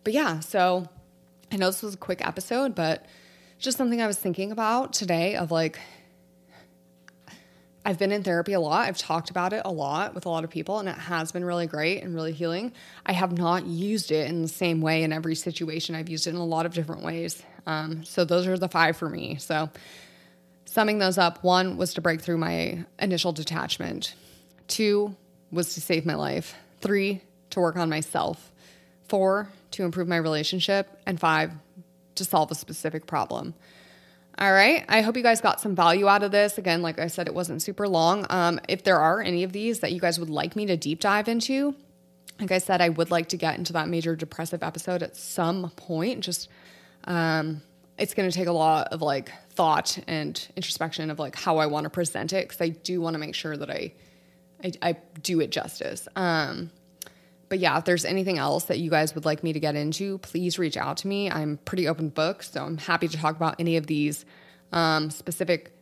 but 0.04 0.12
yeah, 0.12 0.40
so 0.40 0.86
I 1.50 1.56
know 1.56 1.68
this 1.68 1.82
was 1.82 1.94
a 1.94 1.96
quick 1.96 2.20
episode, 2.22 2.74
but 2.74 3.06
just 3.58 3.78
something 3.78 4.02
I 4.02 4.06
was 4.06 4.18
thinking 4.18 4.52
about 4.52 4.92
today 4.92 5.34
of 5.34 5.50
like 5.50 5.78
I've 7.84 7.98
been 7.98 8.12
in 8.12 8.22
therapy 8.22 8.52
a 8.52 8.60
lot. 8.60 8.88
I've 8.88 8.98
talked 8.98 9.30
about 9.30 9.52
it 9.52 9.62
a 9.64 9.72
lot 9.72 10.14
with 10.14 10.26
a 10.26 10.28
lot 10.28 10.44
of 10.44 10.50
people, 10.50 10.78
and 10.78 10.88
it 10.88 10.96
has 10.96 11.32
been 11.32 11.44
really 11.44 11.66
great 11.66 12.02
and 12.02 12.14
really 12.14 12.32
healing. 12.32 12.72
I 13.06 13.12
have 13.12 13.36
not 13.36 13.66
used 13.66 14.10
it 14.10 14.28
in 14.28 14.42
the 14.42 14.48
same 14.48 14.80
way 14.80 15.02
in 15.04 15.12
every 15.12 15.34
situation. 15.34 15.94
I've 15.94 16.08
used 16.08 16.26
it 16.26 16.30
in 16.30 16.36
a 16.36 16.44
lot 16.44 16.66
of 16.66 16.74
different 16.74 17.02
ways. 17.02 17.42
Um, 17.66 18.04
so 18.04 18.24
those 18.24 18.46
are 18.46 18.58
the 18.58 18.68
five 18.68 18.96
for 18.96 19.08
me. 19.08 19.36
So 19.36 19.70
Summing 20.68 20.98
those 20.98 21.16
up, 21.16 21.42
one 21.42 21.78
was 21.78 21.94
to 21.94 22.02
break 22.02 22.20
through 22.20 22.36
my 22.36 22.84
initial 22.98 23.32
detachment. 23.32 24.14
Two 24.66 25.16
was 25.50 25.72
to 25.72 25.80
save 25.80 26.04
my 26.04 26.14
life. 26.14 26.54
Three, 26.82 27.22
to 27.50 27.60
work 27.60 27.76
on 27.76 27.88
myself. 27.88 28.52
Four, 29.08 29.48
to 29.70 29.84
improve 29.84 30.08
my 30.08 30.18
relationship. 30.18 31.00
And 31.06 31.18
five, 31.18 31.52
to 32.16 32.24
solve 32.26 32.50
a 32.50 32.54
specific 32.54 33.06
problem. 33.06 33.54
All 34.40 34.52
right. 34.52 34.84
I 34.88 35.00
hope 35.00 35.16
you 35.16 35.22
guys 35.24 35.40
got 35.40 35.60
some 35.60 35.74
value 35.74 36.06
out 36.06 36.22
of 36.22 36.30
this. 36.30 36.58
Again, 36.58 36.80
like 36.80 37.00
I 37.00 37.08
said, 37.08 37.26
it 37.26 37.34
wasn't 37.34 37.60
super 37.60 37.88
long. 37.88 38.24
Um, 38.30 38.60
if 38.68 38.84
there 38.84 39.00
are 39.00 39.20
any 39.20 39.42
of 39.42 39.52
these 39.52 39.80
that 39.80 39.90
you 39.90 39.98
guys 40.00 40.20
would 40.20 40.30
like 40.30 40.54
me 40.54 40.64
to 40.66 40.76
deep 40.76 41.00
dive 41.00 41.26
into, 41.26 41.74
like 42.38 42.52
I 42.52 42.58
said, 42.58 42.80
I 42.80 42.88
would 42.88 43.10
like 43.10 43.30
to 43.30 43.36
get 43.36 43.58
into 43.58 43.72
that 43.72 43.88
major 43.88 44.14
depressive 44.14 44.62
episode 44.62 45.02
at 45.02 45.16
some 45.16 45.70
point. 45.70 46.22
Just 46.22 46.48
um, 47.04 47.62
it's 47.98 48.14
going 48.14 48.30
to 48.30 48.36
take 48.36 48.46
a 48.46 48.52
lot 48.52 48.92
of 48.92 49.02
like 49.02 49.32
thought 49.50 49.98
and 50.06 50.46
introspection 50.54 51.10
of 51.10 51.18
like 51.18 51.34
how 51.34 51.58
I 51.58 51.66
want 51.66 51.84
to 51.84 51.90
present 51.90 52.32
it 52.32 52.48
because 52.48 52.60
I 52.60 52.68
do 52.68 53.00
want 53.00 53.14
to 53.14 53.18
make 53.18 53.34
sure 53.34 53.56
that 53.56 53.70
I, 53.70 53.92
I, 54.62 54.72
I 54.82 54.96
do 55.20 55.40
it 55.40 55.50
justice. 55.50 56.06
Um, 56.14 56.70
but 57.48 57.58
yeah, 57.58 57.78
if 57.78 57.84
there's 57.84 58.04
anything 58.04 58.38
else 58.38 58.64
that 58.64 58.78
you 58.78 58.90
guys 58.90 59.14
would 59.14 59.24
like 59.24 59.42
me 59.42 59.52
to 59.52 59.60
get 59.60 59.74
into, 59.74 60.18
please 60.18 60.58
reach 60.58 60.76
out 60.76 60.98
to 60.98 61.08
me. 61.08 61.30
I'm 61.30 61.58
pretty 61.64 61.88
open 61.88 62.10
book, 62.10 62.42
so 62.42 62.64
I'm 62.64 62.78
happy 62.78 63.08
to 63.08 63.16
talk 63.16 63.36
about 63.36 63.56
any 63.58 63.76
of 63.76 63.86
these 63.86 64.24
um, 64.72 65.10
specific 65.10 65.72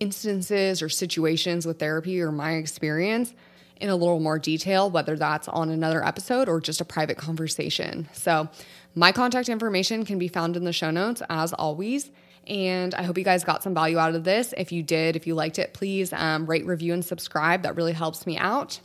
instances 0.00 0.82
or 0.82 0.88
situations 0.88 1.66
with 1.66 1.78
therapy 1.78 2.20
or 2.20 2.32
my 2.32 2.52
experience 2.52 3.34
in 3.76 3.88
a 3.88 3.96
little 3.96 4.20
more 4.20 4.38
detail, 4.38 4.90
whether 4.90 5.16
that's 5.16 5.48
on 5.48 5.70
another 5.70 6.04
episode 6.04 6.48
or 6.48 6.60
just 6.60 6.80
a 6.80 6.84
private 6.84 7.16
conversation. 7.16 8.08
So, 8.12 8.48
my 8.94 9.10
contact 9.10 9.48
information 9.48 10.04
can 10.04 10.18
be 10.18 10.28
found 10.28 10.56
in 10.56 10.64
the 10.64 10.72
show 10.72 10.90
notes 10.90 11.22
as 11.30 11.52
always. 11.54 12.10
And 12.46 12.94
I 12.94 13.02
hope 13.04 13.16
you 13.16 13.24
guys 13.24 13.42
got 13.42 13.62
some 13.62 13.72
value 13.72 13.98
out 13.98 14.14
of 14.14 14.24
this. 14.24 14.52
If 14.56 14.70
you 14.70 14.82
did, 14.82 15.16
if 15.16 15.26
you 15.26 15.34
liked 15.34 15.58
it, 15.58 15.72
please 15.72 16.12
um, 16.12 16.46
rate, 16.46 16.66
review, 16.66 16.92
and 16.92 17.04
subscribe. 17.04 17.62
That 17.62 17.76
really 17.76 17.92
helps 17.92 18.26
me 18.26 18.36
out. 18.36 18.80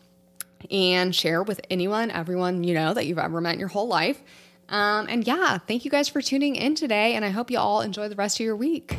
And 0.71 1.15
share 1.15 1.43
with 1.43 1.61
anyone, 1.69 2.11
everyone 2.11 2.63
you 2.63 2.73
know 2.73 2.93
that 2.93 3.05
you've 3.05 3.19
ever 3.19 3.41
met 3.41 3.53
in 3.53 3.59
your 3.59 3.69
whole 3.69 3.87
life. 3.87 4.21
Um, 4.69 5.07
and 5.09 5.25
yeah, 5.25 5.57
thank 5.59 5.85
you 5.85 5.91
guys 5.91 6.09
for 6.09 6.21
tuning 6.21 6.55
in 6.55 6.75
today. 6.75 7.15
And 7.15 7.23
I 7.23 7.29
hope 7.29 7.49
you 7.49 7.57
all 7.57 7.81
enjoy 7.81 8.09
the 8.09 8.15
rest 8.15 8.39
of 8.39 8.45
your 8.45 8.55
week. 8.55 8.97